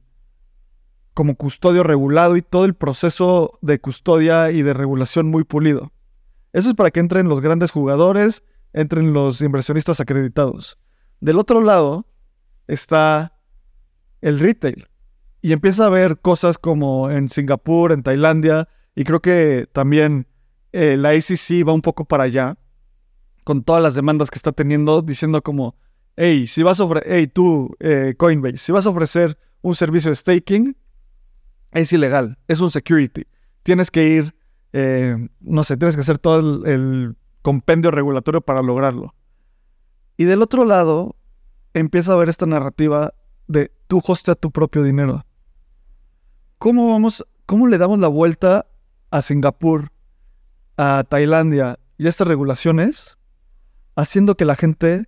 [1.17, 5.91] como custodio regulado y todo el proceso de custodia y de regulación muy pulido.
[6.53, 10.77] Eso es para que entren los grandes jugadores, entren los inversionistas acreditados.
[11.19, 12.05] Del otro lado
[12.67, 13.35] está
[14.21, 14.89] el retail
[15.41, 20.27] y empieza a ver cosas como en Singapur, en Tailandia, y creo que también
[20.71, 22.59] eh, la ACC va un poco para allá,
[23.43, 25.77] con todas las demandas que está teniendo, diciendo como,
[26.15, 30.15] hey, si vas a hey, tú, eh, Coinbase, si vas a ofrecer un servicio de
[30.15, 30.77] staking,
[31.71, 33.23] es ilegal, es un security.
[33.63, 34.35] Tienes que ir,
[34.73, 39.15] eh, no sé, tienes que hacer todo el, compendio regulatorio para lograrlo.
[40.17, 41.15] Y del otro lado,
[41.73, 43.13] empieza a ver esta narrativa
[43.47, 45.25] de tú hostea tu propio dinero.
[46.57, 48.65] ¿Cómo vamos, cómo le damos la vuelta
[49.11, 49.93] a Singapur,
[50.75, 53.17] a Tailandia y a estas regulaciones,
[53.95, 55.07] haciendo que la gente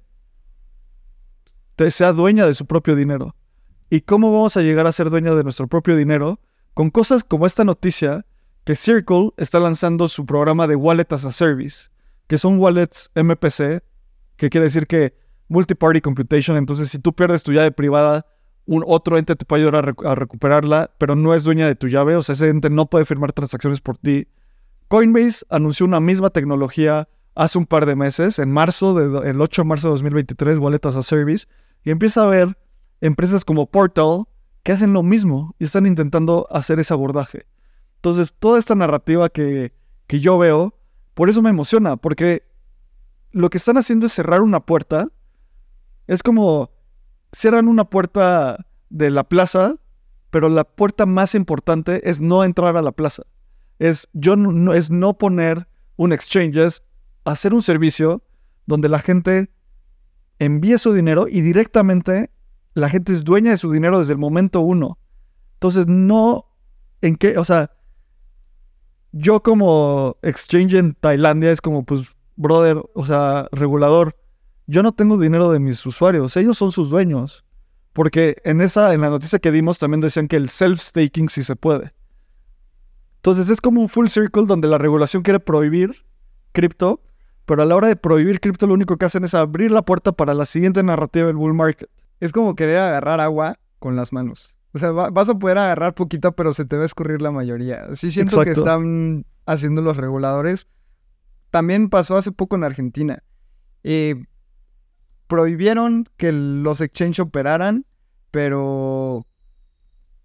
[1.89, 3.36] sea dueña de su propio dinero?
[3.89, 6.39] ¿Y cómo vamos a llegar a ser dueña de nuestro propio dinero
[6.80, 8.25] con cosas como esta noticia
[8.63, 11.89] que Circle está lanzando su programa de Wallet as a Service,
[12.27, 13.84] que son wallets MPC,
[14.38, 15.13] que quiere decir que
[15.49, 18.25] Multi-Party Computation, entonces si tú pierdes tu llave privada,
[18.65, 22.15] un otro ente te puede ayudar a, recuperarla, pero no es dueña de tu llave,
[22.15, 24.30] o sea, ese ente no puede firmar transacciones por ti.
[24.88, 29.63] Coinbase anunció una misma tecnología hace un par de meses, en marzo, de, el 8
[29.63, 31.45] de marzo de 2023, Wallet as a Service,
[31.84, 32.57] y empieza a ver
[33.01, 34.23] empresas como Portal
[34.72, 37.45] hacen lo mismo y están intentando hacer ese abordaje.
[37.95, 39.74] Entonces, toda esta narrativa que,
[40.07, 40.76] que yo veo,
[41.13, 42.43] por eso me emociona, porque
[43.32, 45.09] lo que están haciendo es cerrar una puerta.
[46.07, 46.72] Es como
[47.36, 49.76] cierran una puerta de la plaza,
[50.30, 53.24] pero la puerta más importante es no entrar a la plaza.
[53.80, 56.84] Es, yo no, es no poner un exchange, es
[57.26, 58.24] hacer un servicio
[58.65, 59.51] donde la gente
[60.38, 62.32] envíe su dinero y directamente
[62.80, 64.97] la gente es dueña de su dinero desde el momento uno.
[65.53, 66.45] Entonces, no
[67.01, 67.71] en qué, o sea,
[69.11, 74.15] yo como exchange en Tailandia es como, pues, brother, o sea, regulador,
[74.67, 77.43] yo no tengo dinero de mis usuarios, ellos son sus dueños.
[77.93, 81.55] Porque en esa, en la noticia que dimos también decían que el self-staking sí se
[81.55, 81.91] puede.
[83.15, 86.05] Entonces es como un full circle donde la regulación quiere prohibir
[86.53, 87.01] cripto,
[87.45, 90.11] pero a la hora de prohibir cripto lo único que hacen es abrir la puerta
[90.11, 91.89] para la siguiente narrativa del bull market.
[92.20, 94.55] Es como querer agarrar agua con las manos.
[94.74, 97.95] O sea, vas a poder agarrar poquito, pero se te va a escurrir la mayoría.
[97.95, 100.67] Sí siento que están haciendo los reguladores.
[101.49, 103.24] También pasó hace poco en Argentina.
[103.84, 104.24] Eh,
[105.28, 107.86] prohibieron que los exchanges operaran,
[108.30, 109.26] pero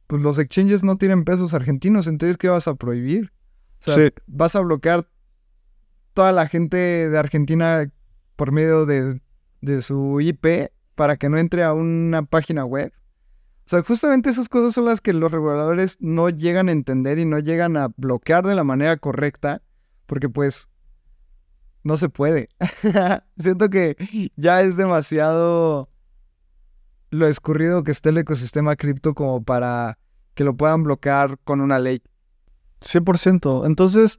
[0.07, 3.33] pues los exchanges no tienen pesos argentinos, entonces ¿qué vas a prohibir?
[3.87, 5.09] O sea, vas a bloquear
[6.13, 7.91] toda la gente de Argentina
[8.37, 9.21] por medio de,
[9.61, 12.93] de su IP para que no entre a una página web.
[13.67, 17.25] O sea, justamente esas cosas son las que los reguladores no llegan a entender y
[17.25, 19.63] no llegan a bloquear de la manera correcta,
[20.07, 20.69] porque pues
[21.83, 22.49] no se puede.
[23.39, 23.97] Siento que
[24.37, 25.89] ya es demasiado
[27.11, 29.99] lo escurrido que esté el ecosistema cripto como para
[30.35, 32.03] que lo puedan bloquear con una ley.
[32.81, 33.67] 100%.
[33.67, 34.19] Entonces,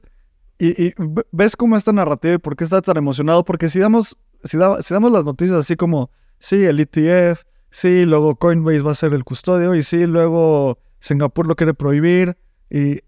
[0.58, 0.92] y,
[1.30, 4.94] ves cómo esta narrativa y por qué está tan emocionado, porque si damos, si, si
[4.94, 9.24] damos las noticias así como, sí, el ETF, sí, luego Coinbase va a ser el
[9.24, 12.36] custodio, y sí, luego Singapur lo quiere prohibir,
[12.70, 13.00] y,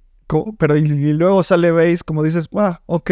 [0.58, 3.10] pero y, luego sale Base, como dices, ah, ok.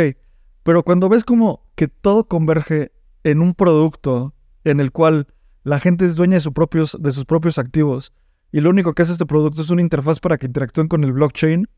[0.62, 2.92] Pero cuando ves como que todo converge
[3.24, 5.28] en un producto en el cual
[5.62, 8.12] la gente es dueña de, sus propios, de sus propios activos,
[8.52, 11.12] y lo único que hace este producto es una interfaz para que interactúen con el
[11.12, 11.68] blockchain,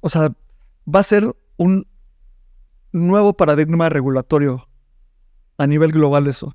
[0.00, 0.34] o sea,
[0.92, 1.86] va a ser un
[2.92, 4.68] nuevo paradigma regulatorio
[5.58, 6.54] a nivel global eso.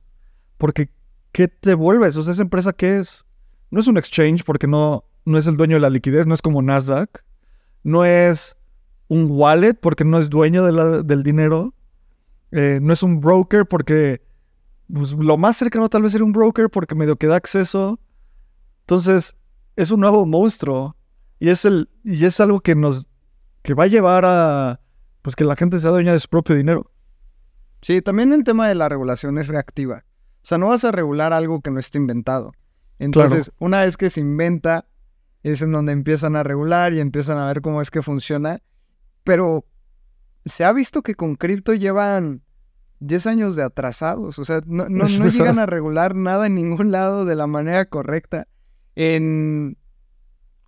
[0.58, 0.90] Porque,
[1.32, 2.18] ¿qué te vuelves?
[2.18, 3.26] O sea, esa empresa qué es?
[3.70, 6.42] No es un exchange porque no, no es el dueño de la liquidez, no es
[6.42, 7.24] como Nasdaq.
[7.84, 8.58] No es
[9.08, 10.64] un wallet porque no es dueño
[11.04, 11.74] del dinero.
[12.52, 14.22] Eh, no es un broker porque
[14.92, 18.00] pues, lo más cercano tal vez ser un broker porque medio que da acceso.
[18.82, 19.36] Entonces,
[19.76, 20.96] es un nuevo monstruo.
[21.40, 23.10] Y es, el, y es algo que nos
[23.62, 24.80] que va a llevar a
[25.22, 26.90] pues que la gente sea dueña de su propio dinero.
[27.82, 30.06] Sí, también el tema de la regulación es reactiva.
[30.42, 32.54] O sea, no vas a regular algo que no esté inventado.
[33.00, 34.88] Entonces, una vez que se inventa,
[35.44, 38.62] es en donde empiezan a regular y empiezan a ver cómo es que funciona.
[39.24, 39.66] Pero
[40.46, 42.42] se ha visto que con cripto llevan
[43.00, 44.40] 10 años de atrasados.
[44.40, 47.86] O sea, no, no, no llegan a regular nada en ningún lado de la manera
[47.86, 48.48] correcta.
[48.96, 49.78] En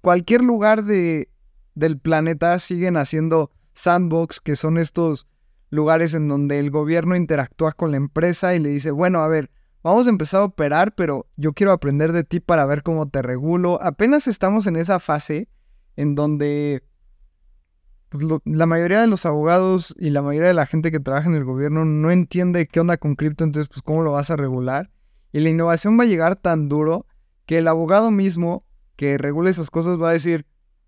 [0.01, 1.29] cualquier lugar de,
[1.73, 5.27] del planeta siguen haciendo sandbox, que son estos
[5.69, 9.51] lugares en donde el gobierno interactúa con la empresa y le dice, bueno, a ver,
[9.83, 13.21] vamos a empezar a operar, pero yo quiero aprender de ti para ver cómo te
[13.21, 13.81] regulo.
[13.81, 15.47] Apenas estamos en esa fase
[15.95, 16.83] en donde
[18.09, 21.35] pues, la mayoría de los abogados y la mayoría de la gente que trabaja en
[21.35, 24.89] el gobierno no entiende qué onda con cripto, entonces pues cómo lo vas a regular.
[25.31, 27.05] Y la innovación va a llegar tan duro
[27.45, 28.65] que el abogado mismo
[28.95, 30.45] que regule esas cosas va a decir,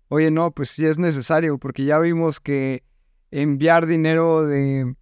[0.08, 2.84] oye, no, pues sí es necesario, porque ya vimos que
[3.32, 4.94] enviar dinero de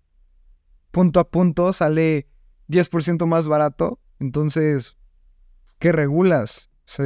[0.90, 2.28] punto a punto sale
[2.68, 4.96] 10% más barato, entonces,
[5.78, 6.70] ¿qué regulas?
[6.98, 7.02] O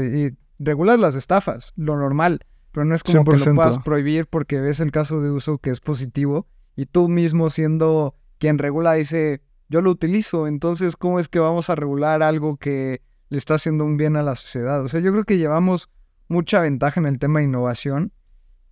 [0.58, 4.80] regulas las estafas, lo normal, pero no es como que lo puedas prohibir porque ves
[4.80, 6.46] el caso de uso que es positivo
[6.76, 11.70] y tú mismo siendo quien regula dice, yo lo utilizo, entonces, ¿cómo es que vamos
[11.70, 14.82] a regular algo que le está haciendo un bien a la sociedad?
[14.82, 15.90] O sea, yo creo que llevamos
[16.28, 18.12] mucha ventaja en el tema de innovación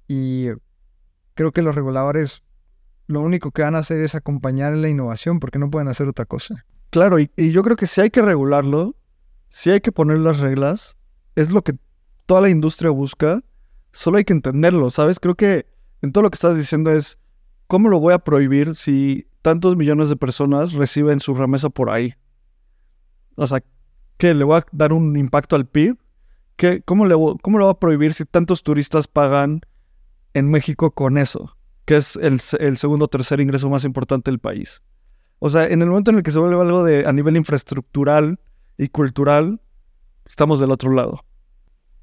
[0.09, 0.49] y
[1.35, 2.43] creo que los reguladores
[3.07, 6.25] lo único que van a hacer es acompañar la innovación porque no pueden hacer otra
[6.25, 6.65] cosa.
[6.91, 8.97] Claro, y, yo creo que si hay que regularlo,
[9.49, 10.97] si hay que poner las reglas,
[11.35, 11.75] es lo que
[12.27, 13.43] toda la industria busca,
[13.93, 15.19] solo hay que entenderlo, ¿sabes?
[15.21, 15.67] Creo que
[16.03, 17.19] en todo lo que estás diciendo es,
[17.67, 22.15] ¿cómo lo voy a prohibir si tantos millones de personas reciben su remesa por ahí?
[23.37, 23.63] O sea,
[24.19, 24.35] ¿qué?
[24.35, 25.97] ¿Le voy a dar un impacto al PIB?
[26.85, 29.63] ¿Cómo lo va a prohibir si tantos turistas pagan
[30.35, 31.57] en México con eso?
[31.85, 34.83] Que es el, segundo o tercer ingreso más importante del país.
[35.39, 38.39] O sea, en el momento en el que se vuelve algo de a nivel infraestructural
[38.79, 39.61] y cultural,
[40.27, 41.25] estamos del otro lado.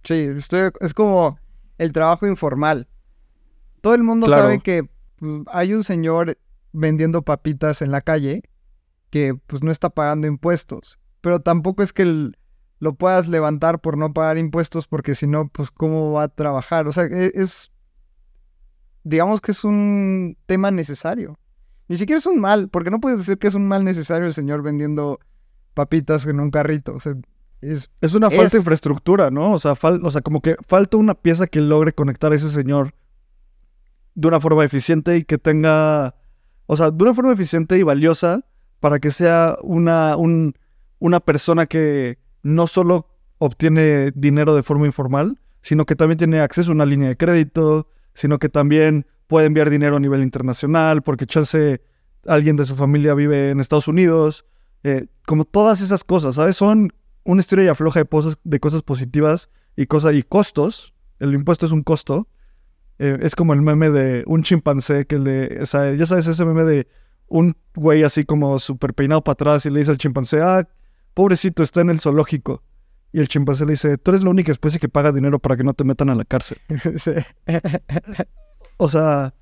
[0.04, 1.40] Sí, estoy, es como
[1.78, 2.88] el trabajo informal.
[3.82, 6.38] Todo el mundo sabe que pues, hay un señor
[6.72, 8.44] vendiendo papitas en la calle
[9.10, 11.00] que pues no está pagando impuestos.
[11.22, 12.38] Pero tampoco es que el,
[12.80, 16.88] lo puedas levantar por no pagar impuestos, porque si no, pues cómo va a trabajar.
[16.88, 17.72] O sea, e, es,
[19.04, 21.39] digamos que es un tema necesario.
[21.88, 24.34] Ni siquiera es un mal, porque no puedes decir que es un mal necesario el
[24.34, 25.20] señor vendiendo
[25.74, 26.93] papitas en un carrito.
[26.93, 27.16] O sea,
[27.62, 29.54] es, es una falta de infraestructura, ¿no?
[29.54, 32.93] O sea, o sea, como que falta una pieza que logre conectar a ese señor
[34.14, 36.16] de una forma eficiente y que tenga,
[36.68, 38.45] o sea, de una forma eficiente y valiosa
[38.80, 40.54] para que sea una, un,
[41.00, 46.72] una persona que, no solo obtiene dinero de forma informal, sino que también tiene acceso
[46.72, 47.88] a una línea de crédito,
[48.20, 51.82] sino que también puede enviar dinero a nivel internacional, porque chance
[52.26, 54.45] alguien de su familia vive en Estados Unidos,
[54.84, 56.57] eh, como todas esas cosas, ¿sabes?
[56.57, 56.91] Son
[57.24, 60.93] una historia afloja de, de cosas positivas y, cosas, y costos.
[61.20, 62.28] El impuesto es un costo.
[62.97, 65.59] Eh, es como el meme de un chimpancé que le...
[65.59, 66.88] Ya sabes, ese meme de
[67.28, 70.67] un güey así como súper peinado para atrás y le dice al chimpancé, ah,
[71.13, 72.63] pobrecito, está en el zoológico.
[73.12, 75.64] Y el chimpancé le dice, tú eres la única especie que paga dinero para que
[75.64, 76.60] no te metan a la cárcel.
[78.78, 79.34] o sea,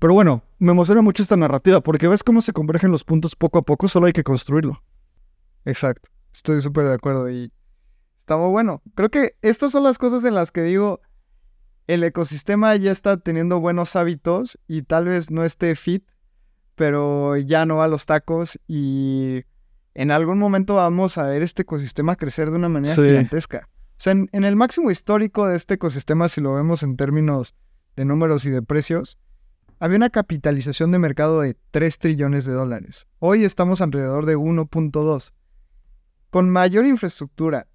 [0.00, 3.58] pero bueno, me emociona mucho esta narrativa porque ves cómo se convergen los puntos poco
[3.58, 4.82] a poco, solo hay que construirlo.
[5.64, 7.52] Exacto, estoy súper de acuerdo y
[8.18, 8.82] está muy bueno.
[8.94, 11.00] Creo que estas son las cosas en las que digo,
[11.86, 16.04] el ecosistema ya está teniendo buenos hábitos y tal vez no esté fit,
[16.74, 19.44] pero ya no va a los tacos y
[19.94, 23.68] en algún momento vamos a ver este ecosistema crecer de una manera gigantesca.
[23.92, 27.54] O sea, en, el máximo histórico de este ecosistema, si lo vemos en términos
[27.96, 29.18] de números y de precios,
[29.78, 33.06] había una capitalización de mercado de 3 trillones de dólares.
[33.20, 35.32] Hoy estamos alrededor de 1.2.
[36.30, 37.68] Con mayor infraestructura,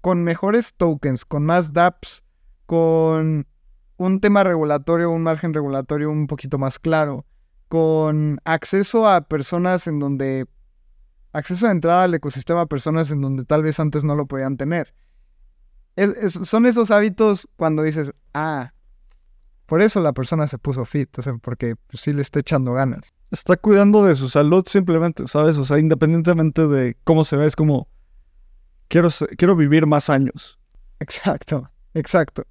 [0.00, 2.24] con mejores tokens, con más dApps,
[2.64, 3.46] con
[3.98, 7.26] un tema regulatorio, un margen regulatorio un poquito más claro,
[7.68, 10.46] con acceso a personas en donde,
[11.36, 14.56] acceso a entrada al ecosistema a personas en donde tal vez antes no lo podían
[14.56, 14.94] tener.
[16.28, 18.72] son esos hábitos cuando dices, ah,
[19.66, 22.72] por eso la persona se puso fit, o sea, porque pues, sí le está echando
[22.72, 23.12] ganas.
[23.30, 25.58] Está cuidando de su salud simplemente, ¿sabes?
[25.58, 27.88] O sea, independientemente de cómo se ve, es como,
[28.88, 30.58] quiero, quiero vivir más años.
[31.00, 32.46] Exacto, exacto.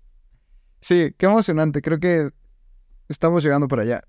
[0.82, 1.82] Sí, qué emocionante.
[1.82, 2.30] Creo que
[3.08, 4.04] estamos llegando para allá.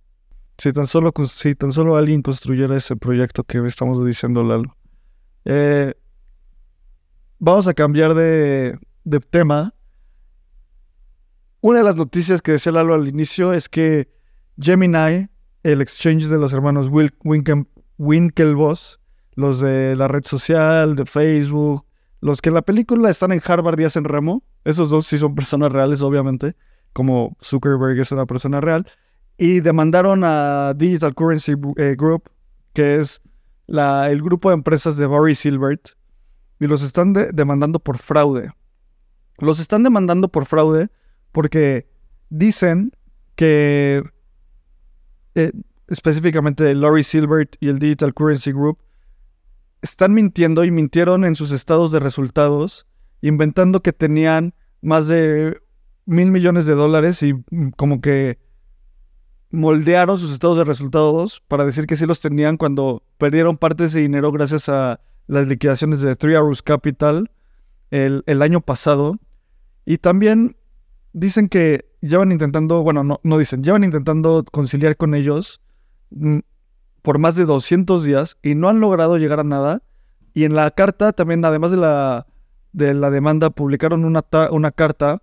[0.58, 4.76] Si tan solo, si tan solo alguien construyera ese proyecto que estamos diciendo, Lalo.
[5.44, 5.94] Eh,
[7.38, 8.78] vamos a cambiar de,
[9.30, 9.74] tema.
[11.60, 14.08] Una de las noticias que decía Lalo al inicio es que
[14.58, 15.28] Gemini,
[15.62, 17.14] el exchange de los hermanos Wil
[17.98, 19.00] Winklevoss,
[19.34, 21.86] los de la red social, de Facebook,
[22.20, 25.34] los que en la película están en Harvard y hacen remo, esos dos sí son
[25.34, 26.56] personas reales, obviamente,
[26.92, 28.86] como Zuckerberg es una persona real,
[29.38, 32.30] y demandaron a Digital Currency eh, Group,
[32.72, 33.20] que es
[33.66, 35.90] la, el grupo de empresas de Barry Silbert,
[36.58, 38.52] y los están demandando por fraude.
[39.38, 40.88] Los están demandando por fraude
[41.32, 41.86] porque
[42.30, 42.92] dicen
[43.34, 44.02] que
[45.34, 45.52] eh,
[45.88, 48.78] específicamente Laurie Silbert y el Digital Currency Group
[49.82, 52.86] están mintiendo y mintieron en sus estados de resultados,
[53.20, 55.60] inventando que tenían más de
[56.06, 58.38] mil millones de dólares y mm, como que
[59.56, 63.88] moldearon sus estados de resultados para decir que sí los tenían cuando perdieron parte de
[63.88, 67.30] ese dinero gracias a las liquidaciones de Three Arrows Capital
[67.90, 69.18] el, el año pasado.
[69.84, 70.56] Y también
[71.12, 75.60] dicen que llevan intentando, bueno, no, no dicen, llevan intentando conciliar con ellos
[76.10, 76.40] mm,
[77.02, 79.82] por más de 200 días y no han logrado llegar a nada.
[80.34, 82.26] Y en la carta también, además de la,
[82.72, 85.22] de la demanda, publicaron una, una carta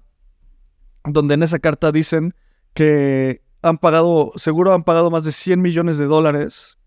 [1.06, 2.34] donde en esa carta dicen
[2.74, 6.78] que han pagado, seguro han pagado más de 100 millones de dólares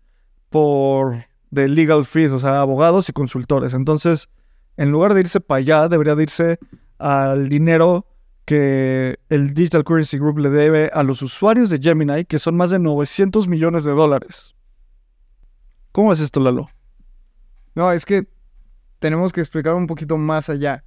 [0.49, 3.73] por de legal fees, o sea, abogados y consultores.
[3.73, 4.29] Entonces,
[4.77, 6.59] en lugar de irse para allá, debería de irse
[6.99, 8.05] al dinero
[8.45, 12.69] que el Digital Currency Group le debe a los usuarios de Gemini, que son más
[12.69, 14.55] de 900 millones de dólares.
[15.91, 16.69] ¿Cómo es esto, Lalo?
[17.75, 18.27] No, es que
[18.99, 20.83] tenemos que explicar un poquito más allá.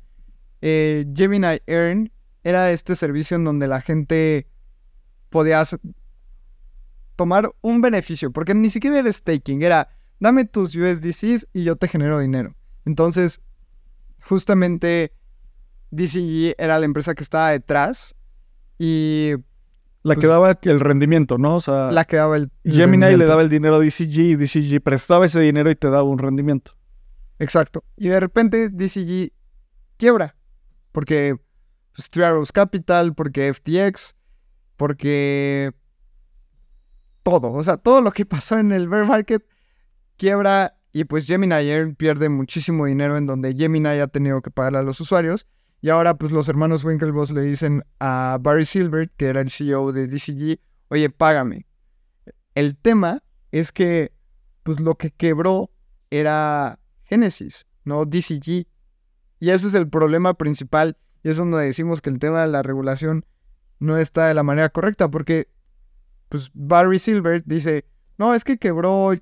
[0.62, 2.12] Eh, Gemini Earn
[2.44, 4.46] era este servicio en donde la gente
[5.30, 5.62] podía
[7.16, 11.88] tomar un beneficio, porque ni siquiera era staking, era dame tus USDCs y yo te
[11.88, 12.54] genero dinero.
[12.84, 13.40] Entonces,
[14.22, 15.12] justamente
[15.90, 18.14] DCG era la empresa que estaba detrás
[18.78, 19.32] y
[20.02, 21.56] la que pues, daba el rendimiento, ¿no?
[21.56, 22.50] O sea, la que daba el.
[22.64, 26.04] Gemini le daba el dinero a DCG y DCG prestaba ese dinero y te daba
[26.04, 26.72] un rendimiento.
[27.38, 27.84] Exacto.
[27.96, 29.32] Y de repente DCG
[29.96, 30.36] quiebra.
[30.92, 31.36] Porque
[31.94, 34.16] pues, Three Arrows Capital, porque FTX,
[34.80, 35.72] porque
[37.22, 37.52] todo.
[37.52, 39.46] O sea, todo lo que pasó en el bear market
[40.16, 44.78] quiebra y pues Gemini Air pierde muchísimo dinero en donde Gemini ha tenido que pagarle
[44.78, 45.46] a los usuarios.
[45.82, 49.92] Y ahora, pues los hermanos Winklevoss le dicen a Barry Silbert, que era el CEO
[49.92, 50.58] de DCG,
[50.88, 51.66] oye, págame.
[52.54, 53.22] El tema
[53.52, 54.12] es que,
[54.62, 55.70] pues lo que quebró
[56.08, 58.66] era Genesis, no DCG.
[59.40, 60.96] Y ese es el problema principal.
[61.22, 63.26] Y es donde decimos que el tema de la regulación
[63.80, 65.48] no está de la manera correcta, porque,
[66.28, 67.86] pues Barry Silbert dice,
[68.18, 69.12] no, es que quebró,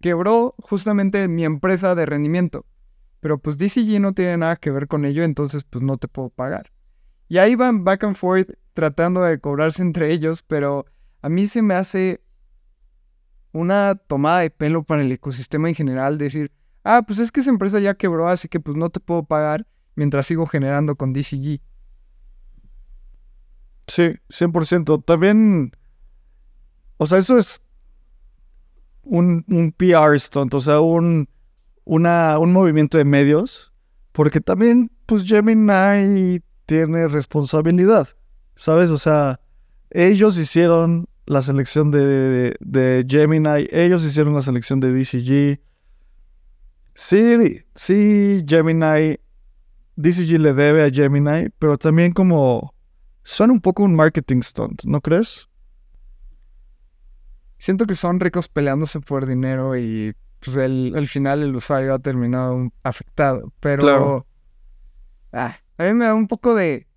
[0.00, 2.66] quebró justamente mi empresa de rendimiento.
[3.20, 6.28] Pero pues DCG no tiene nada que ver con ello, entonces pues no te puedo
[6.28, 6.72] pagar.
[7.28, 10.86] Y ahí van back and forth tratando de cobrarse entre ellos, pero
[11.22, 12.20] a mí se me hace
[13.52, 16.50] una tomada de pelo para el ecosistema en general, decir,
[16.82, 19.66] ah, pues es que esa empresa ya quebró, así que pues no te puedo pagar
[19.94, 21.60] mientras sigo generando con DCG.
[23.86, 25.04] Sí, 100%.
[25.04, 25.72] También,
[26.96, 27.60] o sea, eso es
[29.02, 31.28] un, un PR stunt, o sea, un
[31.84, 33.72] una, un movimiento de medios,
[34.12, 38.08] porque también, pues Gemini tiene responsabilidad,
[38.54, 38.90] ¿sabes?
[38.90, 39.40] O sea,
[39.90, 45.60] ellos hicieron la selección de, de, Gemini, ellos hicieron la selección de DCG.
[46.94, 49.18] Sí, sí, Gemini,
[49.96, 52.71] DCG le debe a Gemini, pero también como
[53.22, 55.48] suena un poco un marketing stunt, ¿no crees?
[57.58, 61.98] Siento que son ricos peleándose por dinero y pues el, al final el usuario ha
[62.00, 63.52] terminado afectado.
[63.60, 64.26] Pero
[65.32, 66.88] ah, a mí me da un poco de...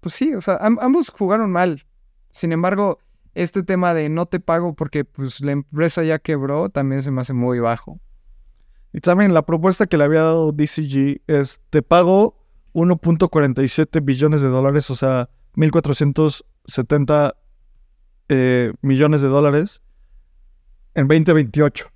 [0.00, 1.84] pues sí, o sea, ambos jugaron mal.
[2.30, 2.98] Sin embargo,
[3.34, 7.20] este tema de no te pago porque pues la empresa ya quebró también se me
[7.20, 8.00] hace muy bajo.
[8.92, 12.39] Y también la propuesta que le había dado DCG es te pago
[12.72, 17.34] 1.47 billones de dólares, o sea, 1.470
[18.28, 19.82] eh, millones de dólares
[20.94, 21.86] en 2028.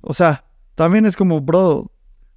[0.00, 0.44] O sea,
[0.74, 1.90] también es como, bro,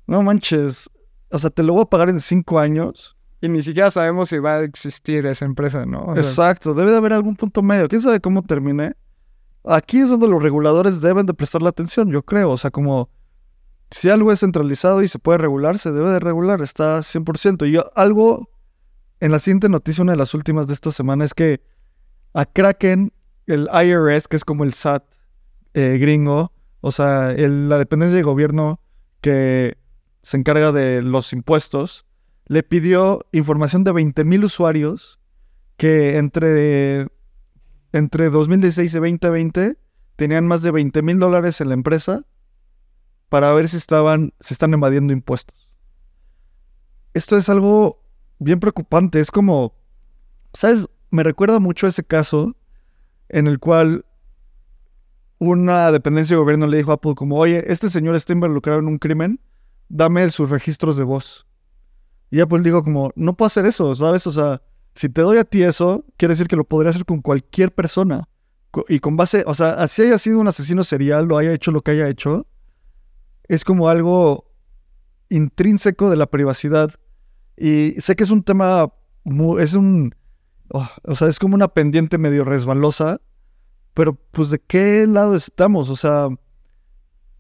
[0.05, 0.89] no manches,
[1.29, 3.15] o sea, te lo voy a pagar en cinco años.
[3.41, 6.15] Y ni siquiera sabemos si va a existir esa empresa, ¿no?
[6.15, 7.87] Exacto, debe de haber algún punto medio.
[7.87, 8.95] ¿Quién sabe cómo termine?
[9.63, 12.49] Aquí es donde los reguladores deben de prestar la atención, yo creo.
[12.51, 13.09] O sea, como
[13.91, 17.69] si algo es centralizado y se puede regular, se debe de regular, está 100%.
[17.69, 18.49] Y algo
[19.19, 21.61] en la siguiente noticia, una de las últimas de esta semana, es que
[22.33, 23.13] a Kraken,
[23.45, 25.03] el IRS, que es como el SAT
[25.73, 28.81] eh, gringo, o sea, la dependencia de gobierno
[29.21, 29.77] que
[30.21, 32.05] se encarga de los impuestos,
[32.45, 35.19] le pidió información de 20.000 usuarios
[35.77, 37.07] que entre,
[37.93, 39.77] entre 2016 y 2020
[40.15, 42.25] tenían más de 20 mil dólares en la empresa
[43.29, 45.69] para ver si estaban, se están evadiendo impuestos.
[47.13, 48.03] Esto es algo
[48.39, 49.19] bien preocupante.
[49.19, 49.75] Es como,
[50.53, 50.87] ¿sabes?
[51.09, 52.55] Me recuerda mucho a ese caso
[53.29, 54.05] en el cual
[55.39, 58.87] una dependencia de gobierno le dijo a Apple como, oye, este señor está involucrado en
[58.87, 59.39] un crimen,
[59.89, 61.45] dame sus registros de voz.
[62.29, 64.27] Y Apple dijo como, no puedo hacer eso, ¿sabes?
[64.27, 64.61] O sea,
[64.95, 68.27] si te doy a ti eso, quiere decir que lo podría hacer con cualquier persona.
[68.89, 71.81] Y con base, o sea, así haya sido un asesino serial, lo haya hecho lo
[71.81, 72.45] que haya hecho,
[73.47, 74.51] es como algo
[75.29, 76.93] intrínseco de la privacidad.
[77.55, 78.91] Y sé que es un tema,
[79.59, 80.15] es un,
[80.69, 83.19] oh, o sea, es como una pendiente medio resbalosa,
[83.93, 86.29] pero pues de qué lado estamos, o sea,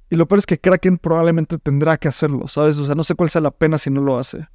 [0.09, 2.77] y lo peor es que Kraken probablemente tendrá que hacerlo, ¿sabes?
[2.77, 4.47] O sea, no sé cuál sea la pena si no lo hace.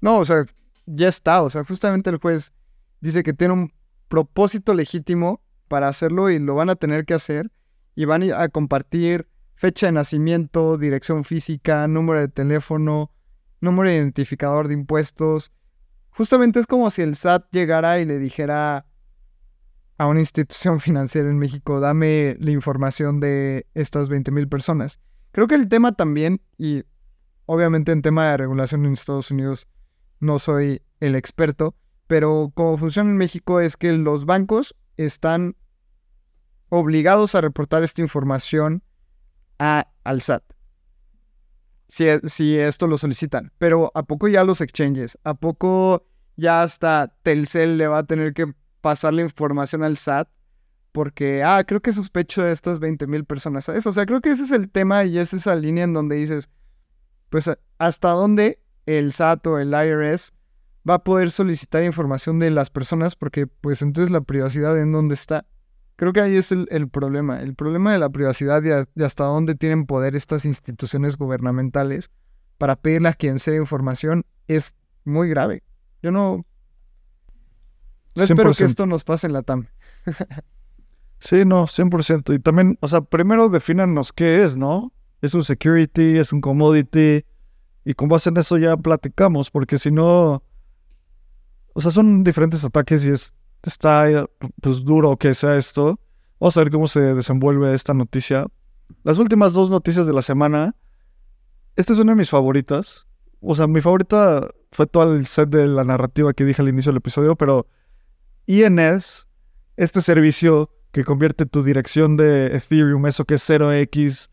[0.00, 0.46] No, o sea,
[0.86, 1.42] ya está.
[1.42, 2.52] O sea, justamente el juez
[3.00, 3.72] dice que tiene un
[4.08, 7.50] propósito legítimo para hacerlo y lo van a tener que hacer.
[7.94, 9.28] Y van a compartir
[9.62, 13.12] fecha de nacimiento, dirección física, número de teléfono,
[13.60, 15.52] número de identificador de impuestos.
[16.10, 18.86] Justamente es como si el SAT llegara y le dijera
[19.98, 24.98] a una institución financiera en México, dame la información de estas 20 mil personas.
[25.30, 26.82] Creo que el tema también, y
[27.46, 29.68] obviamente en tema de regulación en Estados Unidos
[30.18, 31.76] no soy el experto,
[32.08, 35.54] pero como funciona en México es que los bancos están
[36.68, 38.82] obligados a reportar esta información
[39.62, 40.42] al SAT.
[41.88, 43.52] Si, si esto lo solicitan.
[43.58, 45.18] Pero ¿a poco ya los exchanges?
[45.24, 46.06] ¿A poco
[46.36, 50.28] ya hasta Telcel le va a tener que pasar la información al SAT?
[50.92, 53.64] Porque, ah, creo que sospecho de estas 20 mil personas.
[53.66, 53.86] ¿sabes?
[53.86, 56.50] O sea, creo que ese es el tema y es esa línea en donde dices,
[57.30, 60.32] pues, ¿hasta dónde el SAT o el IRS
[60.88, 65.14] va a poder solicitar información de las personas porque pues entonces la privacidad en dónde
[65.14, 65.46] está.
[65.96, 69.86] Creo que ahí es el, problema, el problema de la privacidad y, hasta dónde tienen
[69.86, 72.10] poder estas instituciones gubernamentales
[72.58, 74.74] para pedirle a quien sea información es
[75.04, 75.62] muy grave.
[76.02, 76.44] Yo no...
[78.14, 79.68] No espero que esto nos pase en la TAM.
[81.18, 82.34] sí, no, 100%.
[82.34, 84.92] Y también, o sea, primero defínanos qué es, ¿no?
[85.22, 87.24] Es un security, es un commodity,
[87.84, 90.42] y con base en eso ya platicamos, porque si no,
[91.74, 93.34] o sea, son diferentes ataques y es,
[93.68, 94.26] está
[94.60, 95.98] pues duro que sea esto.
[96.40, 98.46] Vamos a ver cómo se desenvuelve esta noticia.
[99.04, 100.74] Las últimas dos noticias de la semana,
[101.76, 103.06] esta es una de mis favoritas.
[103.40, 106.90] O sea, mi favorita fue todo el set de la narrativa que dije al inicio
[106.90, 107.66] del episodio, pero
[108.46, 109.28] INS,
[109.76, 114.28] este servicio que convierte tu dirección de Ethereum, eso que es 0x,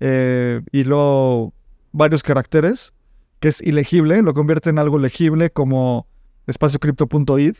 [0.00, 1.52] eh, y luego
[1.92, 2.92] varios caracteres,
[3.40, 6.06] que es ilegible, lo convierte en algo legible como
[6.46, 7.56] espaciocrypto.id,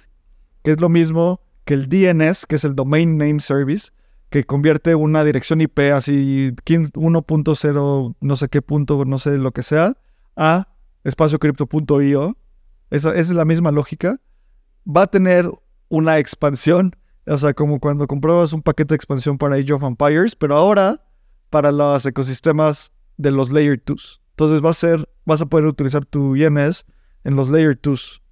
[0.64, 3.92] que es lo mismo que el DNS, que es el Domain Name Service,
[4.30, 9.62] que convierte una dirección IP así 1.0 no sé qué punto, no sé lo que
[9.62, 9.96] sea,
[10.34, 10.68] a
[11.04, 12.36] espaciocrypto.io.
[12.90, 14.20] Esa, es la misma lógica.
[14.84, 15.50] Va a tener
[15.88, 16.96] una expansión,
[17.26, 21.04] o sea, como cuando comprabas un paquete de expansión para Age of Empires, pero ahora
[21.50, 24.22] para los ecosistemas de los Layer 2.
[24.30, 26.86] Entonces va a ser, vas a poder utilizar tu INS
[27.22, 28.22] en los Layer 2.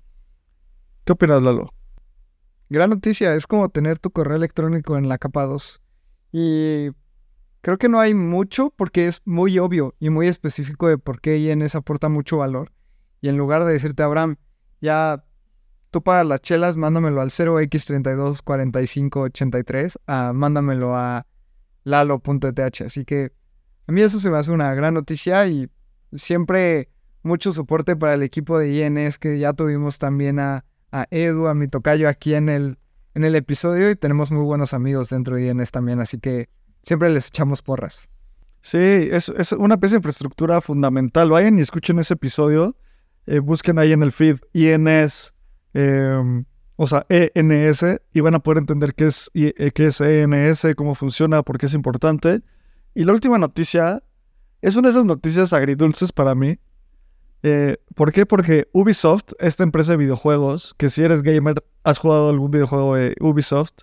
[1.04, 1.72] ¿Qué opinas, Lalo?
[2.72, 5.82] Gran noticia, es como tener tu correo electrónico en la capa 2.
[6.32, 6.88] Y
[7.60, 11.36] creo que no hay mucho porque es muy obvio y muy específico de por qué
[11.36, 12.72] INS aporta mucho valor.
[13.20, 14.36] Y en lugar de decirte, Abraham,
[14.80, 15.22] ya
[15.90, 21.26] tú pagas las chelas, mándamelo al 0x324583, a mándamelo a
[21.84, 22.80] lalo.eth.
[22.86, 23.32] Así que
[23.86, 25.68] a mí eso se me hace una gran noticia y
[26.14, 26.88] siempre
[27.22, 31.54] mucho soporte para el equipo de INS que ya tuvimos también a a Edu, a
[31.54, 32.78] mi tocayo aquí en el,
[33.14, 36.48] en el episodio y tenemos muy buenos amigos dentro de INS también, así que
[36.82, 38.08] siempre les echamos porras.
[38.60, 41.30] Sí, es, es una pieza de infraestructura fundamental.
[41.30, 42.76] Vayan y escuchen ese episodio.
[43.26, 45.34] Eh, busquen ahí en el feed INS,
[45.74, 46.44] em,
[46.76, 50.94] o sea, ENS, y van a poder entender qué es, eh, qué es ENS, cómo
[50.94, 52.42] funciona, por qué es importante.
[52.94, 54.02] Y la última noticia
[54.60, 56.58] es una de esas noticias agridulces para mí.
[57.42, 58.24] Eh, ¿Por qué?
[58.24, 63.16] Porque Ubisoft, esta empresa de videojuegos, que si eres gamer, has jugado algún videojuego de
[63.20, 63.82] Ubisoft,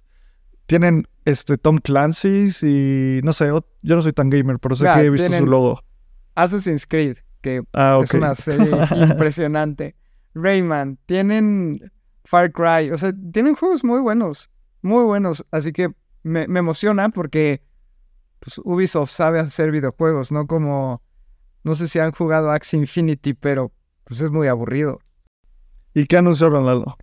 [0.65, 5.01] tienen este Tom Clancy's y no sé, yo no soy tan gamer, pero sé que
[5.01, 5.83] he visto su logo.
[6.35, 9.95] Assassin's Creed, que ah, es una serie impresionante.
[10.33, 11.91] Rayman, tienen
[12.23, 14.49] Far Cry, o sea, tienen juegos muy buenos,
[14.81, 15.91] muy buenos, así que
[16.23, 17.63] me, me emociona porque
[18.39, 21.01] pues, Ubisoft sabe hacer videojuegos, no como,
[21.63, 23.71] no sé si han jugado Axie Infinity, pero
[24.03, 24.99] pues es muy aburrido.
[25.93, 26.97] ¿Y qué anunciaron, Lalo?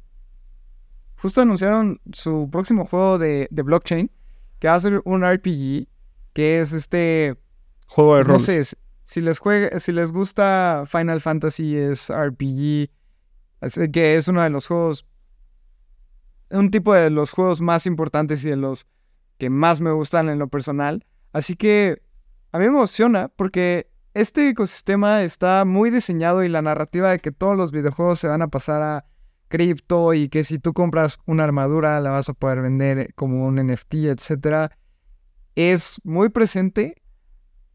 [1.16, 4.10] Justo anunciaron su próximo juego de, blockchain,
[4.58, 5.88] que va a ser un RPG,
[6.32, 7.36] que es este...
[7.88, 8.32] Juego de rol.
[8.34, 8.62] No sé,
[9.04, 12.90] si les, juega, si les gusta Final Fantasy es RPG,
[13.60, 15.06] así que es uno de los juegos,
[16.50, 18.86] un tipo de los juegos más importantes y de los
[19.38, 21.06] que más me gustan en lo personal.
[21.32, 22.02] Así que
[22.50, 27.32] a mí me emociona porque este ecosistema está muy diseñado y la narrativa de que
[27.32, 29.04] todos los videojuegos se van a pasar a
[29.48, 33.56] cripto y que si tú compras una armadura la vas a poder vender como un
[33.56, 34.70] NFT, etcétera,
[35.54, 36.94] es muy presente,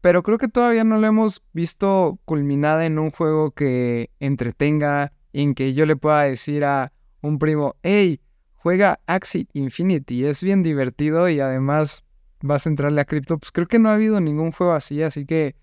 [0.00, 5.54] pero creo que todavía no lo hemos visto culminada en un juego que entretenga, en
[5.54, 8.20] que yo le pueda decir a un primo, hey,
[8.54, 12.02] juega Axie Infinity, es bien divertido y además
[12.40, 15.24] vas a entrarle a cripto, pues creo que no ha habido ningún juego así, así
[15.24, 15.54] que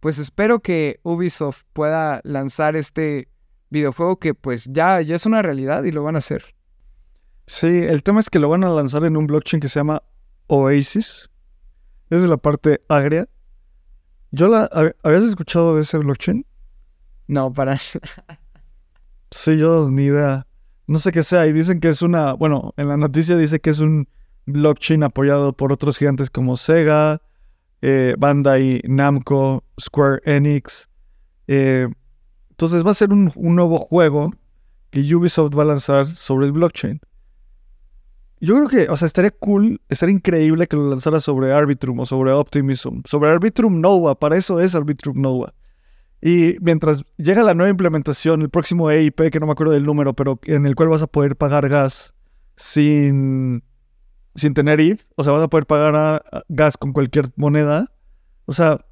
[0.00, 3.28] pues espero que Ubisoft pueda lanzar este
[3.68, 6.54] videojuego que pues ya, ya es una realidad y lo van a hacer.
[7.46, 10.02] Sí, el tema es que lo van a lanzar en un blockchain que se llama
[10.46, 11.30] Oasis.
[12.08, 13.28] Es de la parte agria.
[14.30, 14.68] ¿Yo la,
[15.02, 16.46] ¿Habías escuchado de ese blockchain?
[17.26, 17.76] No, para.
[19.30, 20.46] sí, yo ni idea.
[20.86, 21.46] No sé qué sea.
[21.46, 22.32] Y dicen que es una.
[22.34, 24.08] Bueno, en la noticia dice que es un
[24.46, 27.20] blockchain apoyado por otros gigantes como Sega,
[27.82, 30.88] eh, Bandai Namco, Square Enix.
[31.46, 31.88] Eh,
[32.50, 34.32] entonces va a ser un, nuevo juego
[34.90, 37.00] que Ubisoft va a lanzar sobre el blockchain.
[38.42, 42.06] Yo creo que, o sea, estaría cool, estaría increíble que lo lanzara sobre Arbitrum o
[42.06, 43.00] sobre Optimism.
[43.04, 45.54] Sobre Arbitrum Nova, para eso es Arbitrum Nova.
[46.22, 50.14] Y mientras llega la nueva implementación, el próximo EIP, que no me acuerdo del número,
[50.14, 52.14] pero en el cual vas a poder pagar gas
[52.56, 53.62] sin
[54.34, 57.92] sin tener IF, o sea, vas a poder pagar gas con cualquier moneda.
[58.46, 58.84] O sea,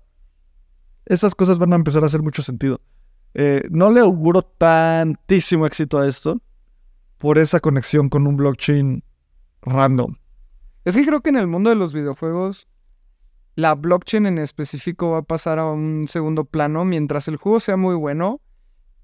[1.07, 2.80] estas cosas van a empezar a hacer mucho sentido.
[3.34, 6.41] Eh, no le auguro tantísimo éxito a esto
[7.18, 9.05] por esa conexión con un blockchain
[9.62, 10.16] random.
[10.84, 12.68] Es que creo que en el mundo de los videojuegos,
[13.55, 16.84] la blockchain en específico va a pasar a un segundo plano.
[16.84, 18.41] Mientras el juego sea muy bueno,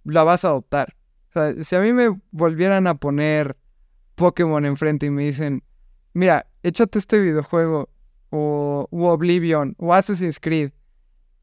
[0.04, 0.96] la vas a adoptar.
[1.30, 3.56] O sea, si a mí me volvieran a poner
[4.14, 5.64] Pokémon enfrente y me dicen,
[6.14, 7.88] mira, échate este videojuego
[8.30, 10.72] o Oblivion o Assassin's Creed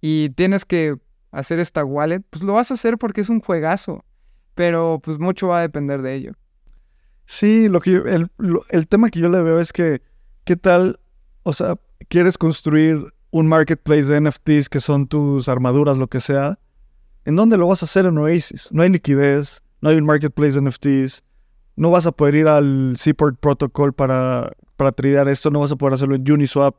[0.01, 0.97] y tienes que
[1.32, 4.03] hacer esta wallet, pues lo vas a hacer porque es un juegazo,
[4.55, 6.34] pero pues mucho va a depender de ello.
[7.26, 8.30] Sí, lo que el,
[8.69, 10.01] el tema que yo le veo es que,
[10.43, 10.99] ¿qué tal?
[11.43, 11.78] O sea,
[12.09, 16.59] quieres construir un marketplace de NFTs que son tus armaduras, lo que sea.
[17.24, 18.69] ¿En dónde lo vas a hacer en Oasis?
[18.72, 21.24] No hay liquidez, no hay un marketplace de NFTs,
[21.76, 25.76] no vas a poder ir al Seaport Protocol para, para tradear esto, no vas a
[25.76, 26.76] poder hacerlo en Uniswap.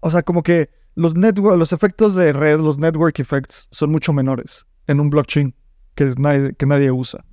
[0.00, 4.12] O sea, como que los, network, los efectos de red, los network effects, son mucho
[4.12, 5.54] menores en un blockchain
[5.94, 7.24] que nadie, que nadie usa.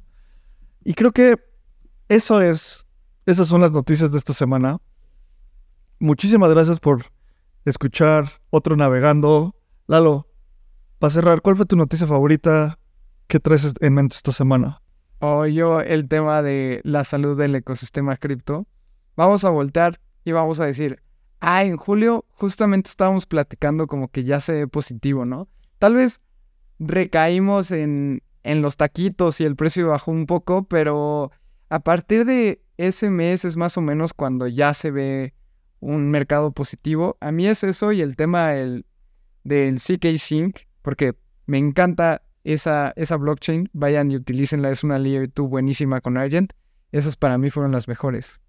[0.83, 1.37] Y creo que
[2.07, 2.87] eso es,
[3.25, 4.79] esas son las noticias de esta semana.
[5.99, 7.05] Muchísimas gracias por
[7.65, 9.55] escuchar otro navegando.
[9.87, 10.27] Lalo,
[10.99, 12.79] para cerrar, ¿cuál fue tu noticia favorita?
[13.27, 14.81] ¿Qué traes en mente esta semana?
[15.21, 18.67] O yo el tema de la salud del ecosistema cripto,
[19.15, 21.01] vamos a voltear y vamos a decir,
[21.39, 25.47] ah, en julio justamente estábamos platicando como que ya se ve positivo, ¿no?
[25.77, 26.21] Tal vez
[26.79, 31.31] recaímos en, en los taquitos y el precio bajó un poco, pero
[31.69, 35.35] a partir de ese mes es más o menos cuando ya se ve
[35.79, 37.17] un mercado positivo.
[37.21, 38.87] A mí es eso y el tema del,
[39.43, 41.15] del CK Sync, porque
[41.45, 46.53] me encanta esa, esa blockchain, vayan y utilícenla, es una 2 buenísima con Argent.
[46.91, 48.41] Esas para mí fueron las mejores.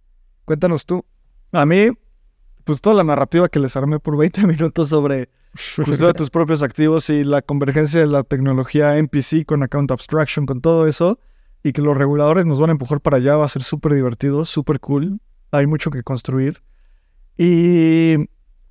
[0.44, 1.04] Cuéntanos tú.
[1.52, 1.90] A mí,
[2.64, 5.30] pues toda la narrativa que les armé por 20 minutos sobre
[5.76, 10.46] justo de tus propios activos y la convergencia de la tecnología MPC con account abstraction,
[10.46, 11.18] con todo eso,
[11.62, 13.36] y que los reguladores nos van a empujar para allá.
[13.36, 15.20] Va a ser súper divertido, súper cool.
[15.50, 16.62] Hay mucho que construir.
[17.36, 18.16] Y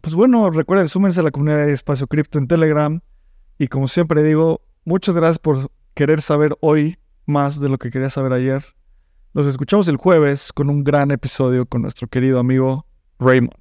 [0.01, 2.99] pues bueno, recuerden, súmense a la comunidad de Espacio Cripto en Telegram.
[3.57, 8.09] Y como siempre digo, muchas gracias por querer saber hoy más de lo que quería
[8.09, 8.63] saber ayer.
[9.33, 12.85] Nos escuchamos el jueves con un gran episodio con nuestro querido amigo
[13.19, 13.60] Raymond.